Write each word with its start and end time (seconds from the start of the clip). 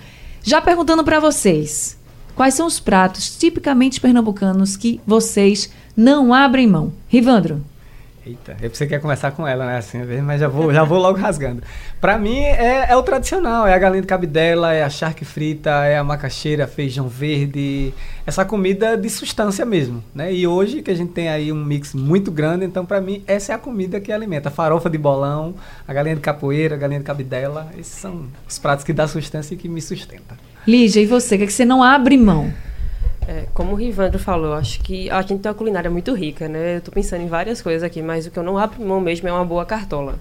já 0.43 0.61
perguntando 0.61 1.03
para 1.03 1.19
vocês, 1.19 1.97
quais 2.35 2.53
são 2.53 2.67
os 2.67 2.79
pratos 2.79 3.37
tipicamente 3.37 3.99
pernambucanos 3.99 4.77
que 4.77 5.01
vocês 5.05 5.69
não 5.95 6.33
abrem 6.33 6.67
mão? 6.67 6.93
Rivandro. 7.07 7.63
Eita, 8.29 8.55
eu 8.61 8.69
pensei 8.69 8.85
que 8.85 8.93
ia 8.93 8.99
começar 8.99 9.31
com 9.31 9.47
ela, 9.47 9.65
né? 9.65 9.77
Assim, 9.77 9.97
mas 10.21 10.39
já 10.39 10.47
vou, 10.47 10.71
já 10.71 10.83
vou 10.83 10.99
logo 10.99 11.17
rasgando. 11.17 11.63
Pra 11.99 12.15
mim 12.19 12.37
é, 12.37 12.91
é 12.91 12.95
o 12.95 13.01
tradicional, 13.01 13.65
é 13.65 13.73
a 13.73 13.77
galinha 13.77 14.01
de 14.01 14.07
cabidela, 14.07 14.71
é 14.71 14.83
a 14.83 14.89
charque 14.89 15.25
frita, 15.25 15.71
é 15.85 15.97
a 15.97 16.03
macaxeira, 16.03 16.67
feijão 16.67 17.07
verde, 17.07 17.91
essa 18.27 18.45
comida 18.45 18.95
de 18.95 19.09
substância 19.09 19.65
mesmo, 19.65 20.03
né? 20.13 20.31
E 20.31 20.45
hoje 20.45 20.83
que 20.83 20.91
a 20.91 20.95
gente 20.95 21.11
tem 21.11 21.27
aí 21.27 21.51
um 21.51 21.65
mix 21.65 21.95
muito 21.95 22.31
grande, 22.31 22.65
então 22.65 22.85
pra 22.85 23.01
mim 23.01 23.23
essa 23.25 23.51
é 23.51 23.55
a 23.55 23.57
comida 23.57 23.99
que 23.99 24.11
alimenta. 24.11 24.49
A 24.49 24.51
farofa 24.51 24.91
de 24.91 24.97
bolão, 24.97 25.55
a 25.87 25.93
galinha 25.93 26.15
de 26.15 26.21
capoeira, 26.21 26.75
a 26.75 26.77
galinha 26.77 26.99
de 26.99 27.05
cabidela, 27.05 27.67
esses 27.79 27.95
são 27.95 28.27
os 28.47 28.59
pratos 28.59 28.85
que 28.85 28.93
dão 28.93 29.07
substância 29.07 29.55
e 29.55 29.57
que 29.57 29.67
me 29.67 29.81
sustenta. 29.81 30.37
Lígia, 30.67 31.01
e 31.01 31.07
você? 31.07 31.33
O 31.33 31.37
que, 31.39 31.45
é 31.45 31.47
que 31.47 31.53
você 31.53 31.65
não 31.65 31.81
abre 31.81 32.15
mão? 32.15 32.53
É, 33.29 33.45
como 33.53 33.73
o 33.73 33.75
Rivandro 33.75 34.17
falou, 34.17 34.53
acho 34.53 34.81
que 34.81 35.07
a 35.11 35.21
gente 35.21 35.39
tem 35.41 35.51
uma 35.51 35.53
culinária 35.55 35.87
muito 35.91 36.11
rica, 36.15 36.47
né? 36.47 36.77
Eu 36.77 36.81
tô 36.81 36.89
pensando 36.89 37.21
em 37.21 37.27
várias 37.27 37.61
coisas 37.61 37.83
aqui, 37.83 38.01
mas 38.01 38.25
o 38.25 38.31
que 38.31 38.39
eu 38.39 38.41
não 38.41 38.57
abro 38.57 38.83
mão 38.83 38.99
mesmo 38.99 39.27
é 39.27 39.31
uma 39.31 39.45
boa 39.45 39.63
cartola. 39.67 40.15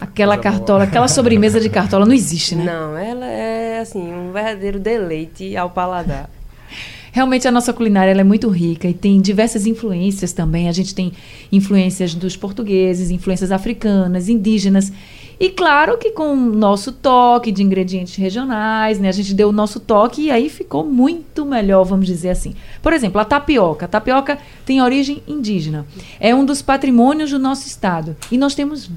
Aquela 0.00 0.36
cartola, 0.36 0.82
aquela 0.82 1.06
sobremesa 1.06 1.60
de 1.60 1.70
cartola 1.70 2.04
não 2.04 2.12
existe, 2.12 2.56
né? 2.56 2.64
Não, 2.64 2.98
ela 2.98 3.24
é 3.24 3.78
assim, 3.78 4.12
um 4.12 4.32
verdadeiro 4.32 4.80
deleite 4.80 5.56
ao 5.56 5.70
paladar. 5.70 6.28
Realmente 7.12 7.46
a 7.46 7.52
nossa 7.52 7.72
culinária 7.72 8.10
é 8.10 8.24
muito 8.24 8.48
rica 8.48 8.88
e 8.88 8.94
tem 8.94 9.20
diversas 9.20 9.64
influências 9.64 10.32
também. 10.32 10.68
A 10.68 10.72
gente 10.72 10.96
tem 10.96 11.12
influências 11.52 12.14
dos 12.14 12.36
portugueses, 12.36 13.12
influências 13.12 13.52
africanas, 13.52 14.28
indígenas. 14.28 14.92
E 15.40 15.50
claro 15.50 15.96
que 15.98 16.10
com 16.10 16.32
o 16.32 16.36
nosso 16.36 16.90
toque 16.90 17.52
de 17.52 17.62
ingredientes 17.62 18.16
regionais, 18.16 18.98
né? 18.98 19.08
A 19.08 19.12
gente 19.12 19.32
deu 19.32 19.50
o 19.50 19.52
nosso 19.52 19.78
toque 19.78 20.22
e 20.22 20.30
aí 20.32 20.48
ficou 20.48 20.84
muito 20.84 21.46
melhor, 21.46 21.84
vamos 21.84 22.06
dizer 22.06 22.30
assim. 22.30 22.56
Por 22.82 22.92
exemplo, 22.92 23.20
a 23.20 23.24
tapioca. 23.24 23.84
A 23.84 23.88
tapioca 23.88 24.36
tem 24.66 24.82
origem 24.82 25.22
indígena. 25.28 25.86
É 26.18 26.34
um 26.34 26.44
dos 26.44 26.60
patrimônios 26.60 27.30
do 27.30 27.38
nosso 27.38 27.68
estado. 27.68 28.16
E 28.32 28.36
nós 28.36 28.56
temos 28.56 28.90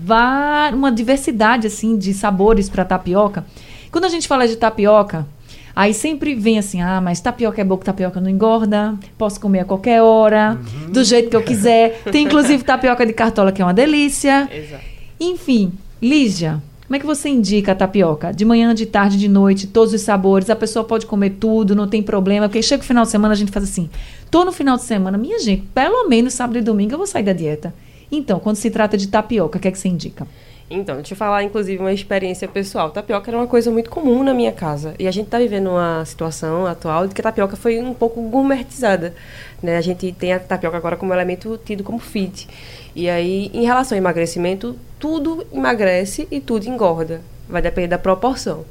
uma 0.74 0.90
diversidade, 0.90 1.68
assim, 1.68 1.96
de 1.96 2.12
sabores 2.12 2.70
para 2.70 2.86
tapioca. 2.86 3.46
Quando 3.92 4.06
a 4.06 4.10
gente 4.10 4.28
fala 4.28 4.48
de 4.48 4.56
tapioca, 4.56 5.28
Aí 5.74 5.94
sempre 5.94 6.36
vem 6.36 6.60
assim, 6.60 6.82
ah, 6.82 7.00
mas 7.00 7.22
tapioca 7.22 7.62
é 7.62 7.64
boa, 7.64 7.80
tapioca 7.80 8.20
não 8.20 8.30
engorda, 8.30 8.94
posso 9.18 9.40
comer 9.40 9.62
a 9.62 9.66
qualquer 9.66 10.02
hora, 10.02 10.60
uhum. 10.60 10.92
do 10.92 11.02
jeito 11.02 11.30
que 11.30 11.36
eu 11.36 11.42
quiser. 11.42 12.02
Tem 12.12 12.26
inclusive 12.26 12.62
tapioca 12.66 13.06
de 13.06 13.14
cartola, 13.14 13.54
que 13.54 13.62
é 13.62 13.66
uma 13.66 13.74
delícia. 13.74 14.50
Exato. 14.52 14.84
Enfim, 15.18 15.72
Lígia, 16.02 16.64
como 16.88 16.96
é 16.96 17.00
que 17.00 17.06
você 17.06 17.30
indica 17.30 17.74
a 17.74 17.76
tapioca? 17.76 18.34
De 18.34 18.44
manhã, 18.44 18.74
de 18.74 18.88
tarde, 18.88 19.18
de 19.18 19.28
noite, 19.28 19.68
todos 19.68 19.94
os 19.94 20.02
sabores, 20.02 20.50
a 20.50 20.56
pessoa 20.56 20.84
pode 20.84 21.06
comer 21.06 21.38
tudo, 21.40 21.76
não 21.76 21.88
tem 21.88 22.02
problema, 22.02 22.50
porque 22.50 22.62
chega 22.62 22.82
o 22.82 22.86
final 22.86 23.04
de 23.06 23.12
semana 23.12 23.34
a 23.34 23.38
gente 23.38 23.52
faz 23.52 23.64
assim, 23.66 23.88
tô 24.32 24.44
no 24.44 24.52
final 24.52 24.78
de 24.78 24.84
semana, 24.84 25.16
minha 25.16 25.38
gente, 25.40 25.64
pelo 25.76 26.10
menos 26.10 26.34
sábado 26.34 26.58
e 26.58 26.62
domingo 26.62 26.94
eu 26.94 26.98
vou 26.98 27.06
sair 27.06 27.24
da 27.24 27.34
dieta. 27.34 27.72
Então, 28.12 28.40
quando 28.40 28.56
se 28.56 28.72
trata 28.72 28.98
de 28.98 29.08
tapioca, 29.08 29.60
o 29.60 29.62
que 29.62 29.68
é 29.68 29.72
que 29.72 29.78
você 29.78 29.88
indica? 29.88 30.28
Então, 30.74 30.96
deixa 30.96 31.14
eu 31.14 31.18
falar, 31.18 31.44
inclusive, 31.44 31.78
uma 31.80 31.92
experiência 31.92 32.48
pessoal. 32.48 32.90
Tapioca 32.92 33.30
era 33.30 33.38
uma 33.38 33.46
coisa 33.46 33.70
muito 33.70 33.90
comum 33.90 34.24
na 34.24 34.34
minha 34.34 34.54
casa. 34.54 34.96
E 34.98 35.06
a 35.06 35.12
gente 35.12 35.26
está 35.26 35.38
vivendo 35.38 35.70
uma 35.70 36.06
situação 36.06 36.66
atual 36.66 37.08
de 37.08 37.14
que 37.14 37.20
a 37.20 37.24
tapioca 37.26 37.58
foi 37.58 37.82
um 37.82 37.94
pouco 37.94 38.22
gourmetizada. 38.22 39.14
Né? 39.62 39.76
A 39.76 39.82
gente 39.82 40.14
tem 40.14 40.32
a 40.32 40.40
tapioca 40.40 40.78
agora 40.78 40.96
como 40.96 41.14
elemento 41.14 41.60
tido 41.66 41.84
como 41.84 42.00
fit. 42.00 42.48
E 42.96 43.10
aí, 43.10 43.52
em 43.54 43.66
relação 43.66 43.98
ao 43.98 44.02
emagrecimento, 44.02 44.78
tudo 44.98 45.46
emagrece 45.52 46.26
e 46.32 46.40
tudo 46.40 46.66
engorda. 46.66 47.20
Vai 47.50 47.62
depender 47.62 47.90
da 47.90 47.98
proporção. 47.98 48.64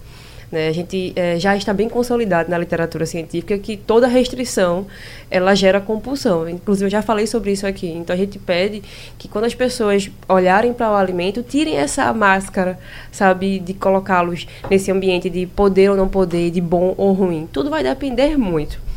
Né? 0.51 0.69
A 0.69 0.73
gente 0.73 1.13
é, 1.15 1.39
já 1.39 1.57
está 1.57 1.73
bem 1.73 1.89
consolidado 1.89 2.51
na 2.51 2.59
literatura 2.59 3.07
científica 3.07 3.57
que 3.59 3.77
toda 3.77 4.07
restrição 4.07 4.87
ela 5.31 5.55
gera 5.55 5.81
compulsão. 5.81 6.49
Inclusive, 6.49 6.87
eu 6.87 6.91
já 6.91 7.03
falei 7.03 7.27
sobre 7.27 7.53
isso 7.53 7.67
aqui. 7.67 7.89
Então, 7.89 8.15
a 8.15 8.19
gente 8.19 8.39
pede 8.39 8.83
que 9.19 9.29
quando 9.29 9.45
as 9.45 9.55
pessoas 9.55 10.11
olharem 10.29 10.73
para 10.73 10.91
o 10.91 10.97
alimento, 10.97 11.43
tirem 11.43 11.77
essa 11.77 12.13
máscara, 12.13 12.79
sabe, 13.13 13.59
de 13.61 13.75
colocá-los 13.75 14.47
nesse 14.69 14.91
ambiente 14.91 15.31
de 15.31 15.47
poder 15.47 15.91
ou 15.91 15.97
não 15.97 16.09
poder, 16.09 16.51
de 16.51 16.61
bom 16.61 16.95
ou 16.97 17.13
ruim. 17.13 17.49
Tudo 17.53 17.71
vai 17.71 17.83
depender 17.83 18.37
muito 18.37 18.90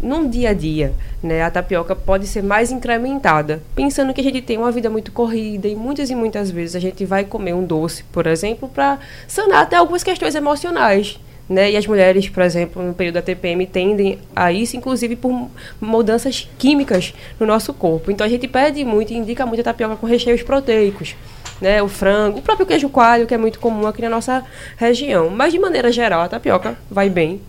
num 0.00 0.28
dia 0.28 0.50
a 0.50 0.52
dia, 0.52 0.92
né, 1.22 1.42
a 1.42 1.50
tapioca 1.50 1.96
pode 1.96 2.26
ser 2.26 2.42
mais 2.42 2.70
incrementada, 2.70 3.62
pensando 3.74 4.12
que 4.12 4.20
a 4.20 4.24
gente 4.24 4.42
tem 4.42 4.58
uma 4.58 4.70
vida 4.70 4.90
muito 4.90 5.10
corrida 5.10 5.66
e 5.66 5.74
muitas 5.74 6.10
e 6.10 6.14
muitas 6.14 6.50
vezes 6.50 6.76
a 6.76 6.80
gente 6.80 7.04
vai 7.04 7.24
comer 7.24 7.54
um 7.54 7.64
doce, 7.64 8.04
por 8.12 8.26
exemplo, 8.26 8.68
para 8.68 8.98
sanar 9.26 9.62
até 9.62 9.76
algumas 9.76 10.04
questões 10.04 10.34
emocionais. 10.34 11.18
Né? 11.48 11.70
E 11.70 11.76
as 11.76 11.86
mulheres, 11.86 12.28
por 12.28 12.42
exemplo, 12.42 12.82
no 12.82 12.92
período 12.92 13.14
da 13.14 13.22
TPM, 13.22 13.66
tendem 13.66 14.18
a 14.34 14.50
isso, 14.50 14.76
inclusive 14.76 15.14
por 15.14 15.48
mudanças 15.80 16.48
químicas 16.58 17.14
no 17.38 17.46
nosso 17.46 17.72
corpo. 17.72 18.10
Então 18.10 18.26
a 18.26 18.28
gente 18.28 18.48
pede 18.48 18.84
muito 18.84 19.12
e 19.12 19.16
indica 19.16 19.46
muito 19.46 19.60
a 19.60 19.64
tapioca 19.64 19.94
com 19.94 20.06
recheios 20.06 20.42
proteicos. 20.42 21.14
Né, 21.60 21.80
o 21.80 21.88
frango, 21.88 22.40
o 22.40 22.42
próprio 22.42 22.66
queijo 22.66 22.88
coalho, 22.90 23.26
que 23.26 23.32
é 23.32 23.38
muito 23.38 23.58
comum 23.60 23.86
aqui 23.86 24.02
na 24.02 24.10
nossa 24.10 24.44
região. 24.76 25.30
Mas, 25.30 25.52
de 25.52 25.58
maneira 25.58 25.90
geral, 25.90 26.20
a 26.20 26.28
tapioca 26.28 26.76
vai 26.90 27.08
bem 27.08 27.40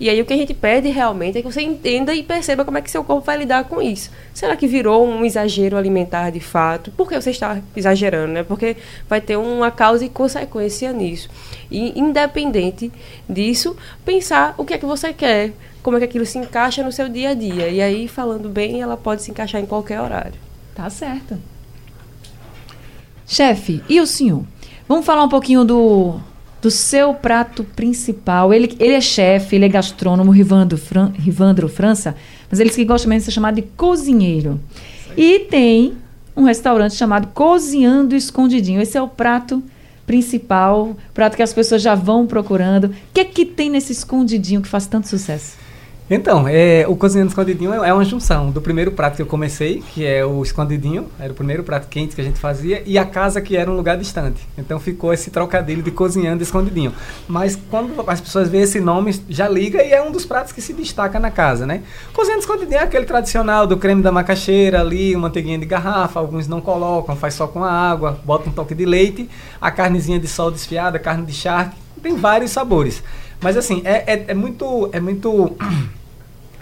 e 0.00 0.08
aí 0.08 0.18
o 0.18 0.24
que 0.24 0.32
a 0.32 0.36
gente 0.36 0.54
pede 0.54 0.88
realmente 0.88 1.36
é 1.36 1.42
que 1.42 1.52
você 1.52 1.60
entenda 1.60 2.14
e 2.14 2.22
perceba 2.22 2.64
como 2.64 2.78
é 2.78 2.80
que 2.80 2.90
seu 2.90 3.04
corpo 3.04 3.26
vai 3.26 3.36
lidar 3.36 3.64
com 3.64 3.82
isso. 3.82 4.10
Será 4.32 4.56
que 4.56 4.66
virou 4.66 5.06
um 5.06 5.26
exagero 5.26 5.76
alimentar 5.76 6.30
de 6.30 6.40
fato? 6.40 6.90
Por 6.92 7.06
que 7.06 7.20
você 7.20 7.30
está 7.30 7.60
exagerando, 7.76 8.32
né? 8.32 8.42
Porque 8.42 8.78
vai 9.06 9.20
ter 9.20 9.36
uma 9.36 9.70
causa 9.70 10.02
e 10.02 10.08
consequência 10.08 10.90
nisso. 10.90 11.28
E 11.70 12.00
independente 12.00 12.90
disso, 13.28 13.76
pensar 14.02 14.54
o 14.56 14.64
que 14.64 14.72
é 14.72 14.78
que 14.78 14.86
você 14.86 15.12
quer, 15.12 15.52
como 15.82 15.98
é 15.98 16.00
que 16.00 16.06
aquilo 16.06 16.24
se 16.24 16.38
encaixa 16.38 16.82
no 16.82 16.90
seu 16.90 17.06
dia 17.06 17.30
a 17.30 17.34
dia. 17.34 17.68
E 17.68 17.82
aí, 17.82 18.08
falando 18.08 18.48
bem, 18.48 18.80
ela 18.80 18.96
pode 18.96 19.22
se 19.22 19.30
encaixar 19.30 19.60
em 19.60 19.66
qualquer 19.66 20.00
horário. 20.00 20.40
Tá 20.74 20.88
certo. 20.88 21.38
Chefe, 23.26 23.84
e 23.86 24.00
o 24.00 24.06
senhor? 24.06 24.44
Vamos 24.88 25.04
falar 25.04 25.22
um 25.22 25.28
pouquinho 25.28 25.62
do 25.62 26.18
do 26.60 26.70
seu 26.70 27.14
prato 27.14 27.64
principal. 27.64 28.52
Ele, 28.52 28.74
ele 28.78 28.94
é 28.94 29.00
chefe, 29.00 29.56
ele 29.56 29.64
é 29.64 29.68
gastrônomo, 29.68 30.30
Rivandro, 30.30 30.76
Fran, 30.76 31.12
Rivandro 31.16 31.68
França, 31.68 32.14
mas 32.50 32.60
ele 32.60 32.70
que 32.70 32.84
gosta 32.84 33.08
mesmo 33.08 33.20
de 33.20 33.24
ser 33.26 33.30
chamado 33.32 33.56
de 33.56 33.62
cozinheiro. 33.62 34.60
E 35.16 35.40
tem 35.40 35.94
um 36.36 36.44
restaurante 36.44 36.94
chamado 36.94 37.28
Cozinhando 37.28 38.14
Escondidinho. 38.14 38.80
Esse 38.80 38.96
é 38.96 39.02
o 39.02 39.08
prato 39.08 39.62
principal, 40.06 40.96
prato 41.14 41.36
que 41.36 41.42
as 41.42 41.52
pessoas 41.52 41.82
já 41.82 41.94
vão 41.94 42.26
procurando. 42.26 42.86
O 42.86 42.94
que 43.14 43.20
é 43.20 43.24
que 43.24 43.44
tem 43.44 43.70
nesse 43.70 43.92
escondidinho 43.92 44.60
que 44.60 44.68
faz 44.68 44.86
tanto 44.86 45.08
sucesso? 45.08 45.59
Então, 46.12 46.48
é, 46.48 46.84
o 46.88 46.96
Cozinhando 46.96 47.28
Escondidinho 47.28 47.72
é, 47.72 47.88
é 47.88 47.94
uma 47.94 48.04
junção 48.04 48.50
do 48.50 48.60
primeiro 48.60 48.90
prato 48.90 49.14
que 49.14 49.22
eu 49.22 49.26
comecei, 49.26 49.80
que 49.94 50.04
é 50.04 50.26
o 50.26 50.42
escondidinho, 50.42 51.06
era 51.20 51.32
o 51.32 51.36
primeiro 51.36 51.62
prato 51.62 51.86
quente 51.86 52.16
que 52.16 52.20
a 52.20 52.24
gente 52.24 52.40
fazia, 52.40 52.82
e 52.84 52.98
a 52.98 53.04
casa 53.04 53.40
que 53.40 53.56
era 53.56 53.70
um 53.70 53.76
lugar 53.76 53.96
distante. 53.96 54.40
Então 54.58 54.80
ficou 54.80 55.12
esse 55.12 55.30
trocadilho 55.30 55.84
de 55.84 55.92
Cozinhando 55.92 56.42
Escondidinho. 56.42 56.92
Mas 57.28 57.56
quando 57.70 57.94
as 58.08 58.20
pessoas 58.20 58.48
veem 58.48 58.64
esse 58.64 58.80
nome, 58.80 59.20
já 59.28 59.48
liga 59.48 59.84
e 59.84 59.92
é 59.92 60.02
um 60.02 60.10
dos 60.10 60.26
pratos 60.26 60.52
que 60.52 60.60
se 60.60 60.72
destaca 60.72 61.20
na 61.20 61.30
casa, 61.30 61.64
né? 61.64 61.84
Cozinhando 62.12 62.40
Escondidinho 62.40 62.80
é 62.80 62.82
aquele 62.82 63.04
tradicional 63.04 63.64
do 63.64 63.76
creme 63.76 64.02
da 64.02 64.10
macaxeira 64.10 64.80
ali, 64.80 65.14
manteiguinha 65.14 65.58
de 65.58 65.64
garrafa, 65.64 66.18
alguns 66.18 66.48
não 66.48 66.60
colocam, 66.60 67.14
faz 67.14 67.34
só 67.34 67.46
com 67.46 67.62
a 67.62 67.70
água, 67.70 68.18
bota 68.24 68.50
um 68.50 68.52
toque 68.52 68.74
de 68.74 68.84
leite, 68.84 69.30
a 69.60 69.70
carnezinha 69.70 70.18
de 70.18 70.26
sol 70.26 70.50
desfiada, 70.50 70.98
carne 70.98 71.24
de 71.24 71.32
charque, 71.32 71.76
tem 72.02 72.16
vários 72.16 72.50
sabores. 72.50 73.00
Mas 73.40 73.56
assim, 73.56 73.80
é, 73.84 74.12
é, 74.12 74.24
é 74.26 74.34
muito... 74.34 74.90
É 74.92 74.98
muito 74.98 75.56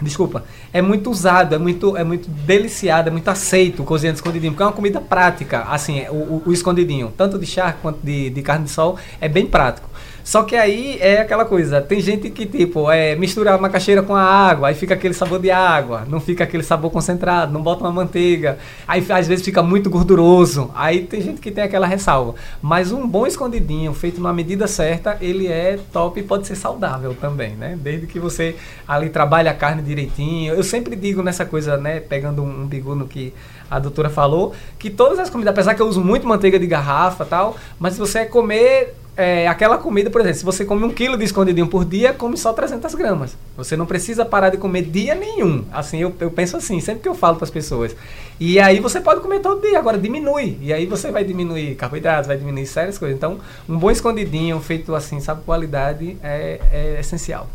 Desculpa, 0.01 0.45
é 0.71 0.81
muito 0.81 1.09
usado, 1.09 1.53
é 1.53 1.57
muito, 1.57 1.97
é 1.97 2.03
muito 2.03 2.29
deliciado, 2.29 3.09
é 3.09 3.11
muito 3.11 3.27
aceito 3.27 3.81
o 3.81 3.85
cozinhando 3.85 4.15
escondidinho, 4.15 4.53
porque 4.53 4.63
é 4.63 4.65
uma 4.65 4.71
comida 4.71 5.01
prática, 5.01 5.63
assim, 5.63 6.07
o, 6.09 6.13
o, 6.13 6.43
o 6.47 6.53
escondidinho, 6.53 7.11
tanto 7.17 7.37
de 7.37 7.45
charque 7.45 7.81
quanto 7.81 7.99
de, 8.01 8.29
de 8.29 8.41
carne 8.41 8.65
de 8.65 8.71
sol, 8.71 8.97
é 9.19 9.27
bem 9.27 9.45
prático. 9.45 9.89
Só 10.29 10.43
que 10.43 10.55
aí 10.55 10.99
é 11.01 11.21
aquela 11.21 11.43
coisa, 11.43 11.81
tem 11.81 11.99
gente 11.99 12.29
que, 12.29 12.45
tipo, 12.45 12.91
é, 12.91 13.15
mistura 13.15 13.55
a 13.55 13.57
macaxeira 13.57 14.03
com 14.03 14.15
a 14.15 14.21
água, 14.21 14.67
aí 14.67 14.75
fica 14.75 14.93
aquele 14.93 15.15
sabor 15.15 15.39
de 15.39 15.49
água, 15.49 16.05
não 16.07 16.19
fica 16.19 16.43
aquele 16.43 16.61
sabor 16.61 16.91
concentrado, 16.91 17.51
não 17.51 17.63
bota 17.63 17.83
uma 17.83 17.91
manteiga, 17.91 18.59
aí 18.87 19.03
às 19.09 19.27
vezes 19.27 19.43
fica 19.43 19.63
muito 19.63 19.89
gorduroso, 19.89 20.69
aí 20.75 21.01
tem 21.01 21.19
gente 21.19 21.41
que 21.41 21.49
tem 21.49 21.63
aquela 21.63 21.87
ressalva. 21.87 22.35
Mas 22.61 22.91
um 22.91 23.07
bom 23.07 23.25
escondidinho, 23.25 23.91
feito 23.91 24.21
na 24.21 24.31
medida 24.31 24.67
certa, 24.67 25.17
ele 25.19 25.47
é 25.47 25.79
top 25.91 26.19
e 26.19 26.23
pode 26.23 26.45
ser 26.45 26.55
saudável 26.55 27.15
também, 27.19 27.55
né? 27.55 27.75
Desde 27.81 28.05
que 28.05 28.19
você 28.19 28.55
ali 28.87 29.09
trabalhe 29.09 29.49
a 29.49 29.53
carne 29.55 29.81
direitinho. 29.81 30.53
Eu 30.53 30.61
sempre 30.61 30.95
digo 30.95 31.23
nessa 31.23 31.43
coisa, 31.43 31.75
né, 31.75 32.01
pegando 32.01 32.43
um, 32.43 32.61
um 32.61 32.67
bigu 32.67 32.93
no 32.93 33.07
que 33.07 33.33
a 33.67 33.79
doutora 33.79 34.11
falou, 34.11 34.53
que 34.77 34.91
todas 34.91 35.17
as 35.17 35.27
comidas, 35.27 35.53
apesar 35.53 35.73
que 35.73 35.81
eu 35.81 35.87
uso 35.87 36.01
muito 36.01 36.27
manteiga 36.27 36.59
de 36.59 36.67
garrafa 36.67 37.25
tal, 37.25 37.57
mas 37.79 37.93
se 37.93 37.99
você 37.99 38.25
comer 38.25 38.93
é, 39.19 39.49
aquela 39.49 39.77
comida, 39.77 40.09
por 40.09 40.21
exemplo, 40.21 40.37
se 40.39 40.45
você 40.45 40.63
come 40.63 40.85
um 40.85 40.89
quilo 40.89 41.17
de 41.17 41.25
escondidinho 41.25 41.67
por 41.67 41.83
dia, 41.83 42.13
come 42.13 42.37
só 42.37 42.53
300 42.53 42.95
gramas. 42.95 43.35
Você 43.57 43.75
não 43.75 43.85
precisa 43.85 44.23
parar 44.23 44.49
de 44.49 44.55
comer 44.55 44.83
dia 44.83 45.13
nenhum. 45.13 45.65
Assim, 45.73 45.97
eu, 45.97 46.15
eu 46.21 46.31
penso 46.31 46.55
assim, 46.55 46.79
sempre 46.79 47.01
que 47.01 47.09
eu 47.09 47.13
falo 47.13 47.35
para 47.35 47.43
as 47.43 47.51
pessoas. 47.51 47.93
E 48.39 48.61
aí 48.61 48.79
você 48.79 49.01
pode 49.01 49.19
comer 49.19 49.41
todo 49.41 49.61
dia, 49.61 49.77
agora 49.77 49.97
diminui. 49.97 50.57
E 50.61 50.71
aí 50.71 50.85
você 50.85 51.11
vai 51.11 51.25
diminuir 51.25 51.75
carboidratos, 51.75 52.27
vai 52.27 52.37
diminuir 52.37 52.65
sérias 52.65 52.97
coisas. 52.97 53.17
Então, 53.17 53.39
um 53.67 53.77
bom 53.77 53.91
escondidinho 53.91 54.57
feito 54.61 54.95
assim, 54.95 55.19
sabe, 55.19 55.43
qualidade, 55.43 56.15
é, 56.23 56.61
é 56.71 56.99
essencial. 57.01 57.45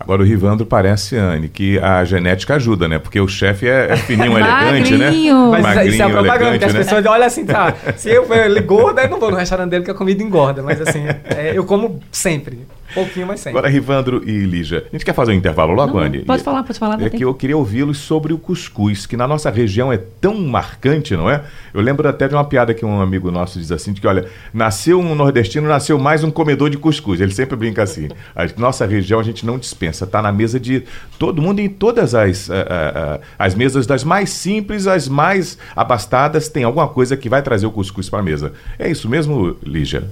Agora 0.00 0.22
o 0.22 0.24
Rivandro 0.24 0.64
parece, 0.64 1.14
Anne, 1.14 1.46
que 1.46 1.78
a 1.78 2.02
genética 2.04 2.54
ajuda, 2.54 2.88
né? 2.88 2.98
Porque 2.98 3.20
o 3.20 3.28
chefe 3.28 3.68
é, 3.68 3.92
é 3.92 3.96
fininho, 3.98 4.32
elegante, 4.38 4.96
né? 4.96 5.10
Mas 5.50 5.62
Magrinho, 5.62 5.92
isso 5.92 6.02
é 6.02 6.08
propaganda, 6.08 6.34
elegante, 6.36 6.58
que 6.58 6.64
as 6.64 6.72
né? 6.72 6.78
pessoas 6.78 7.04
olham 7.04 7.26
assim, 7.26 7.44
tá? 7.44 7.74
Se 7.98 8.08
eu 8.08 8.24
for 8.24 8.62
gordo, 8.62 8.98
eu 8.98 9.10
não 9.10 9.20
vou 9.20 9.30
no 9.30 9.36
restaurante 9.36 9.68
dele 9.68 9.82
porque 9.82 9.90
a 9.90 9.94
comida 9.94 10.22
engorda. 10.22 10.62
Mas 10.62 10.80
assim, 10.80 11.04
é, 11.36 11.52
eu 11.54 11.64
como 11.64 12.00
sempre. 12.10 12.60
Pouquinho, 12.94 13.26
mas 13.26 13.40
sempre. 13.40 13.58
Agora, 13.58 13.72
Rivandro 13.72 14.22
e 14.28 14.40
Lígia, 14.40 14.84
a 14.88 14.90
gente 14.92 15.04
quer 15.04 15.14
fazer 15.14 15.32
um 15.32 15.34
intervalo 15.34 15.72
logo, 15.72 15.98
não, 15.98 16.04
Anne? 16.04 16.20
Pode 16.20 16.42
falar, 16.42 16.62
pode 16.62 16.78
falar. 16.78 17.00
É 17.02 17.10
que 17.10 17.24
eu 17.24 17.32
queria 17.34 17.56
ouvi-los 17.56 17.98
sobre 17.98 18.32
o 18.32 18.38
cuscuz, 18.38 19.06
que 19.06 19.16
na 19.16 19.26
nossa 19.26 19.50
região 19.50 19.92
é 19.92 19.98
tão 19.98 20.34
marcante, 20.40 21.16
não 21.16 21.30
é? 21.30 21.42
Eu 21.72 21.80
lembro 21.80 22.08
até 22.08 22.26
de 22.26 22.34
uma 22.34 22.44
piada 22.44 22.74
que 22.74 22.84
um 22.84 23.00
amigo 23.00 23.30
nosso 23.30 23.58
diz 23.58 23.70
assim, 23.70 23.92
de 23.92 24.00
que, 24.00 24.06
olha, 24.06 24.26
nasceu 24.52 24.98
um 24.98 25.14
nordestino, 25.14 25.68
nasceu 25.68 25.98
mais 25.98 26.24
um 26.24 26.30
comedor 26.30 26.70
de 26.70 26.78
cuscuz. 26.78 27.20
Ele 27.20 27.32
sempre 27.32 27.56
brinca 27.56 27.82
assim. 27.82 28.08
A 28.34 28.46
nossa 28.56 28.86
região 28.86 29.20
a 29.20 29.22
gente 29.22 29.46
não 29.46 29.58
dispensa, 29.58 30.06
tá 30.06 30.20
na 30.20 30.32
mesa 30.32 30.58
de 30.58 30.84
todo 31.18 31.40
mundo 31.40 31.60
em 31.60 31.68
todas 31.68 32.14
as, 32.14 32.48
uh, 32.48 32.52
uh, 32.52 33.20
as 33.38 33.54
mesas, 33.54 33.86
das 33.86 34.02
mais 34.04 34.30
simples 34.30 34.86
às 34.86 35.08
mais 35.08 35.58
abastadas, 35.76 36.48
tem 36.48 36.64
alguma 36.64 36.88
coisa 36.88 37.16
que 37.16 37.28
vai 37.28 37.42
trazer 37.42 37.66
o 37.66 37.70
cuscuz 37.70 38.08
para 38.08 38.20
a 38.20 38.22
mesa. 38.22 38.52
É 38.78 38.90
isso 38.90 39.08
mesmo, 39.08 39.56
Lígia? 39.62 40.04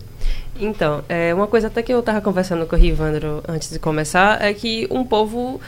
Então, 0.60 1.05
é, 1.08 1.32
uma 1.32 1.46
coisa 1.46 1.69
até 1.69 1.82
que 1.82 1.93
eu 1.93 2.00
estava 2.00 2.20
conversando 2.20 2.66
com 2.66 2.75
o 2.75 2.78
Rivandro 2.78 3.43
antes 3.46 3.70
de 3.70 3.78
começar 3.78 4.43
é 4.43 4.52
que 4.52 4.88
um 4.90 5.05
povo. 5.05 5.60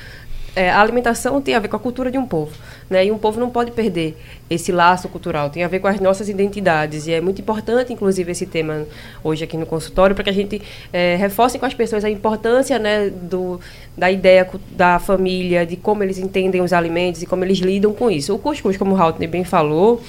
É, 0.56 0.69
a 0.69 0.81
alimentação 0.81 1.40
tem 1.40 1.54
a 1.54 1.60
ver 1.60 1.69
com 1.69 1.76
a 1.76 1.78
cultura 1.78 2.10
de 2.10 2.19
um 2.19 2.26
povo, 2.26 2.50
né? 2.90 3.06
E 3.06 3.12
um 3.12 3.19
povo 3.19 3.38
não 3.38 3.48
pode 3.50 3.70
perder 3.70 4.20
esse 4.50 4.72
laço 4.72 5.08
cultural, 5.08 5.48
tem 5.48 5.62
a 5.62 5.69
ver 5.69 5.78
com 5.78 5.87
as 5.87 6.00
nossas 6.00 6.28
identidades. 6.28 7.06
E 7.06 7.12
é 7.12 7.20
muito 7.20 7.40
importante, 7.40 7.92
inclusive, 7.92 8.32
esse 8.32 8.46
tema 8.46 8.84
hoje 9.22 9.44
aqui 9.44 9.56
no 9.56 9.64
consultório, 9.64 10.12
para 10.12 10.25
que 10.25 10.31
a 10.31 10.32
gente 10.32 10.60
é, 10.92 11.14
reforce 11.14 11.56
com 11.56 11.66
as 11.66 11.72
pessoas 11.72 12.04
a 12.04 12.10
importância 12.10 12.81
né, 12.81 13.10
do, 13.10 13.60
da 13.96 14.10
ideia 14.10 14.50
da 14.72 14.98
família, 14.98 15.64
de 15.64 15.76
como 15.76 16.02
eles 16.02 16.19
entendem 16.19 16.60
os 16.60 16.72
alimentos 16.72 17.22
e 17.22 17.26
como 17.26 17.44
eles 17.44 17.58
lidam 17.58 17.92
com 17.94 18.10
isso. 18.10 18.34
O 18.34 18.38
cuscuz, 18.38 18.76
como 18.76 18.96
o 18.96 19.00
Haltner 19.00 19.28
bem 19.28 19.44
falou, 19.44 20.02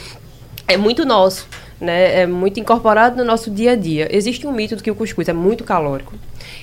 é 0.67 0.75
muito 0.75 1.05
nosso 1.05 1.47
né, 1.81 2.21
é 2.21 2.27
muito 2.27 2.59
incorporado 2.59 3.17
no 3.17 3.25
nosso 3.25 3.49
dia 3.49 3.71
a 3.71 3.75
dia. 3.75 4.07
Existe 4.15 4.45
um 4.45 4.51
mito 4.51 4.75
de 4.75 4.83
que 4.83 4.91
o 4.91 4.95
cuscuz 4.95 5.27
é 5.27 5.33
muito 5.33 5.63
calórico. 5.63 6.13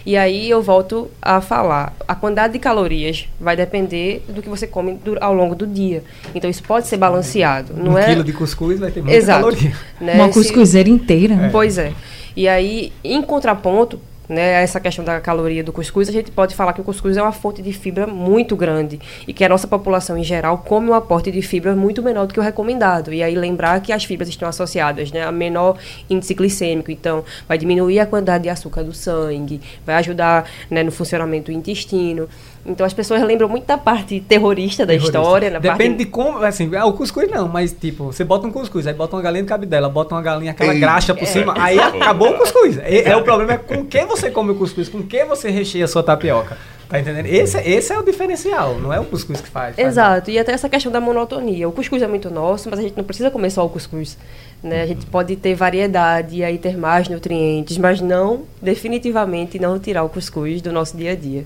E 0.07 0.17
aí 0.17 0.49
eu 0.49 0.63
volto 0.63 1.11
a 1.21 1.41
falar, 1.41 1.95
a 2.07 2.15
quantidade 2.15 2.53
de 2.53 2.59
calorias 2.59 3.29
vai 3.39 3.57
depender 3.57 4.25
do 4.29 4.41
que 4.41 4.49
você 4.49 4.67
come 4.67 4.99
ao 5.21 5.35
longo 5.35 5.55
do 5.55 5.67
dia. 5.67 6.05
Então 6.35 6.49
isso 6.49 6.63
pode 6.63 6.87
ser 6.87 6.97
balanceado. 6.97 7.75
Não 7.77 7.93
um 7.93 7.99
é... 7.99 8.07
quilo 8.07 8.23
de 8.23 8.33
cuscuz 8.33 8.79
vai 8.79 8.91
ter 8.91 9.03
muita 9.03 9.17
Exato, 9.17 9.41
caloria. 9.41 9.73
Né? 10.01 10.15
Uma 10.15 10.29
cuscuzeira 10.29 10.89
inteira. 10.89 11.35
É. 11.35 11.49
Pois 11.51 11.77
é. 11.77 11.93
E 12.37 12.47
aí, 12.47 12.93
em 13.03 13.21
contraponto, 13.21 14.01
né, 14.29 14.63
essa 14.63 14.79
questão 14.79 15.05
da 15.05 15.21
caloria 15.21 15.65
do 15.65 15.73
cuscuz, 15.73 16.09
a 16.09 16.13
gente 16.13 16.31
pode 16.31 16.55
falar 16.55 16.73
que 16.73 16.81
o 16.81 16.85
cuscuz 16.85 17.17
é 17.17 17.23
uma 17.23 17.33
fonte 17.33 17.63
de 17.63 17.73
fibra 17.73 18.07
muito 18.07 18.55
grande 18.55 19.01
e 19.27 19.33
que 19.33 19.45
a 19.45 19.49
nossa 19.49 19.67
população 19.67 20.19
em 20.19 20.25
geral 20.25 20.59
come 20.59 20.91
um 20.91 20.95
aporte 20.95 21.31
de 21.31 21.41
fibra 21.41 21.75
muito 21.75 22.03
menor 22.03 22.27
do 22.27 22.35
que 22.35 22.41
o 22.41 22.43
recomendado. 22.43 23.13
E 23.13 23.23
aí 23.23 23.35
lembrar 23.35 23.81
que 23.81 23.93
as 23.93 24.05
fibras 24.05 24.29
estão 24.29 24.49
associadas 24.49 25.11
né, 25.11 25.23
a 25.23 25.33
menor 25.33 25.79
índice 26.11 26.35
glicêmico, 26.35 26.91
então 26.91 27.25
vai 27.47 27.57
diminuir 27.57 28.01
a 28.01 28.07
quantidade 28.07 28.45
de 28.45 28.51
açúcar 28.51 28.83
do 28.83 28.93
sangue, 28.93 29.61
vai 29.85 29.97
ajudar 29.97 30.49
né, 30.71 30.83
no 30.83 30.93
funcionamento 30.93 31.51
do 31.51 31.57
intestino. 31.57 32.29
Então 32.69 32.87
as 32.87 32.93
pessoas 32.93 33.23
lembram 33.23 33.49
muito 33.49 33.65
da 33.65 33.79
parte 33.79 34.21
terrorista 34.21 34.85
da 34.85 34.93
terrorista. 34.93 35.19
história. 35.19 35.51
Na 35.51 35.59
Depende 35.59 35.91
parte... 35.91 36.05
de 36.05 36.07
como, 36.07 36.45
assim, 36.45 36.75
é 36.75 36.85
o 36.85 36.93
cuscuz 36.93 37.31
não, 37.31 37.49
mas 37.49 37.73
tipo, 37.73 38.05
você 38.05 38.25
bota 38.25 38.47
um 38.47 38.53
cuscuz, 38.53 38.87
aí 38.87 38.93
bota 38.93 39.17
uma 39.17 39.23
galinha 39.23 39.43
de 39.43 39.49
cabidela, 39.49 39.89
bota 39.89 40.15
uma 40.15 40.23
galinha, 40.23 40.51
aquela 40.51 40.75
Ei, 40.75 40.81
graxa 40.81 41.15
por 41.15 41.25
é. 41.25 41.27
cima, 41.27 41.55
aí 41.57 41.79
acabou 41.79 42.31
o 42.31 42.39
cuscuz. 42.39 42.79
É, 42.79 43.11
é, 43.11 43.17
o 43.17 43.23
problema 43.23 43.55
é 43.55 43.59
com 43.59 43.85
que 43.85 44.05
você 44.05 44.31
come 44.31 44.53
o 44.53 44.55
cuscuz, 44.55 44.89
com 44.89 45.03
que 45.03 45.25
você 45.25 45.51
recheia 45.51 45.87
a 45.87 45.89
sua 45.89 46.03
tapioca. 46.03 46.57
Tá 46.89 46.99
entendendo? 46.99 47.27
Esse, 47.27 47.59
esse 47.59 47.93
é 47.93 47.99
o 47.99 48.03
diferencial, 48.03 48.79
não 48.79 48.91
é 48.91 48.99
o 48.99 49.05
cuscuz 49.05 49.43
que 49.43 49.49
faz. 49.49 49.79
Exato, 49.79 50.27
faz 50.27 50.29
e 50.29 50.39
até 50.39 50.53
essa 50.53 50.71
questão 50.71 50.91
da 50.91 51.01
monotonia. 51.01 51.69
O 51.69 51.73
cuscuz 51.73 52.01
é 52.01 52.07
muito 52.07 52.31
nosso, 52.31 52.71
mas 52.71 52.79
a 52.79 52.83
gente 52.83 52.97
não 52.97 53.05
precisa 53.05 53.31
comer 53.31 53.51
só 53.51 53.65
o 53.65 53.69
cuscuz. 53.69 54.17
Né? 54.63 54.83
A 54.83 54.87
gente 54.87 55.05
pode 55.05 55.37
ter 55.37 55.55
variedade 55.55 56.37
e 56.37 56.45
aí 56.45 56.57
ter 56.57 56.79
mais 56.79 57.07
nutrientes, 57.07 57.77
mas 57.77 58.01
não, 58.01 58.45
definitivamente, 58.63 59.59
não 59.59 59.79
tirar 59.79 60.03
o 60.03 60.09
cuscuz 60.09 60.63
do 60.63 60.73
nosso 60.73 60.97
dia 60.97 61.13
a 61.13 61.15
dia. 61.15 61.45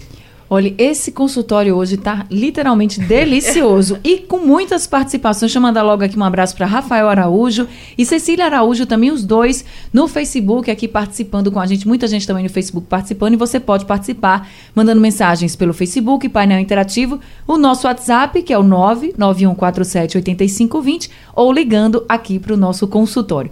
Olha, 0.54 0.75
esse 0.76 1.12
consultório 1.12 1.75
hoje 1.75 1.94
está 1.94 2.26
literalmente 2.30 3.00
delicioso 3.00 3.99
e 4.04 4.18
com 4.18 4.37
muitas 4.37 4.87
participações. 4.87 5.50
Deixa 5.50 5.56
eu 5.56 5.62
mandar 5.62 5.82
logo 5.82 6.04
aqui 6.04 6.18
um 6.18 6.23
abraço 6.23 6.54
para 6.54 6.66
Rafael 6.66 7.09
Araújo 7.09 7.66
e 7.97 8.04
Cecília 8.04 8.44
Araújo, 8.44 8.85
também 8.85 9.11
os 9.11 9.25
dois 9.25 9.64
no 9.90 10.06
Facebook 10.06 10.71
aqui 10.71 10.87
participando 10.87 11.50
com 11.50 11.59
a 11.59 11.64
gente. 11.64 11.88
Muita 11.88 12.06
gente 12.06 12.26
também 12.26 12.44
no 12.44 12.50
Facebook 12.50 12.87
participando 12.87 13.32
e 13.32 13.38
você 13.38 13.59
pode 13.59 13.87
participar 13.87 14.47
mandando 14.75 15.00
mensagens 15.00 15.56
pelo 15.56 15.73
Facebook, 15.73 16.28
painel 16.28 16.59
interativo, 16.59 17.18
o 17.47 17.56
nosso 17.56 17.87
WhatsApp, 17.87 18.42
que 18.42 18.52
é 18.52 18.59
o 18.59 18.62
991478520 18.62 21.09
ou 21.35 21.50
ligando 21.50 22.04
aqui 22.06 22.38
para 22.38 22.52
o 22.52 22.59
nosso 22.59 22.87
consultório. 22.87 23.50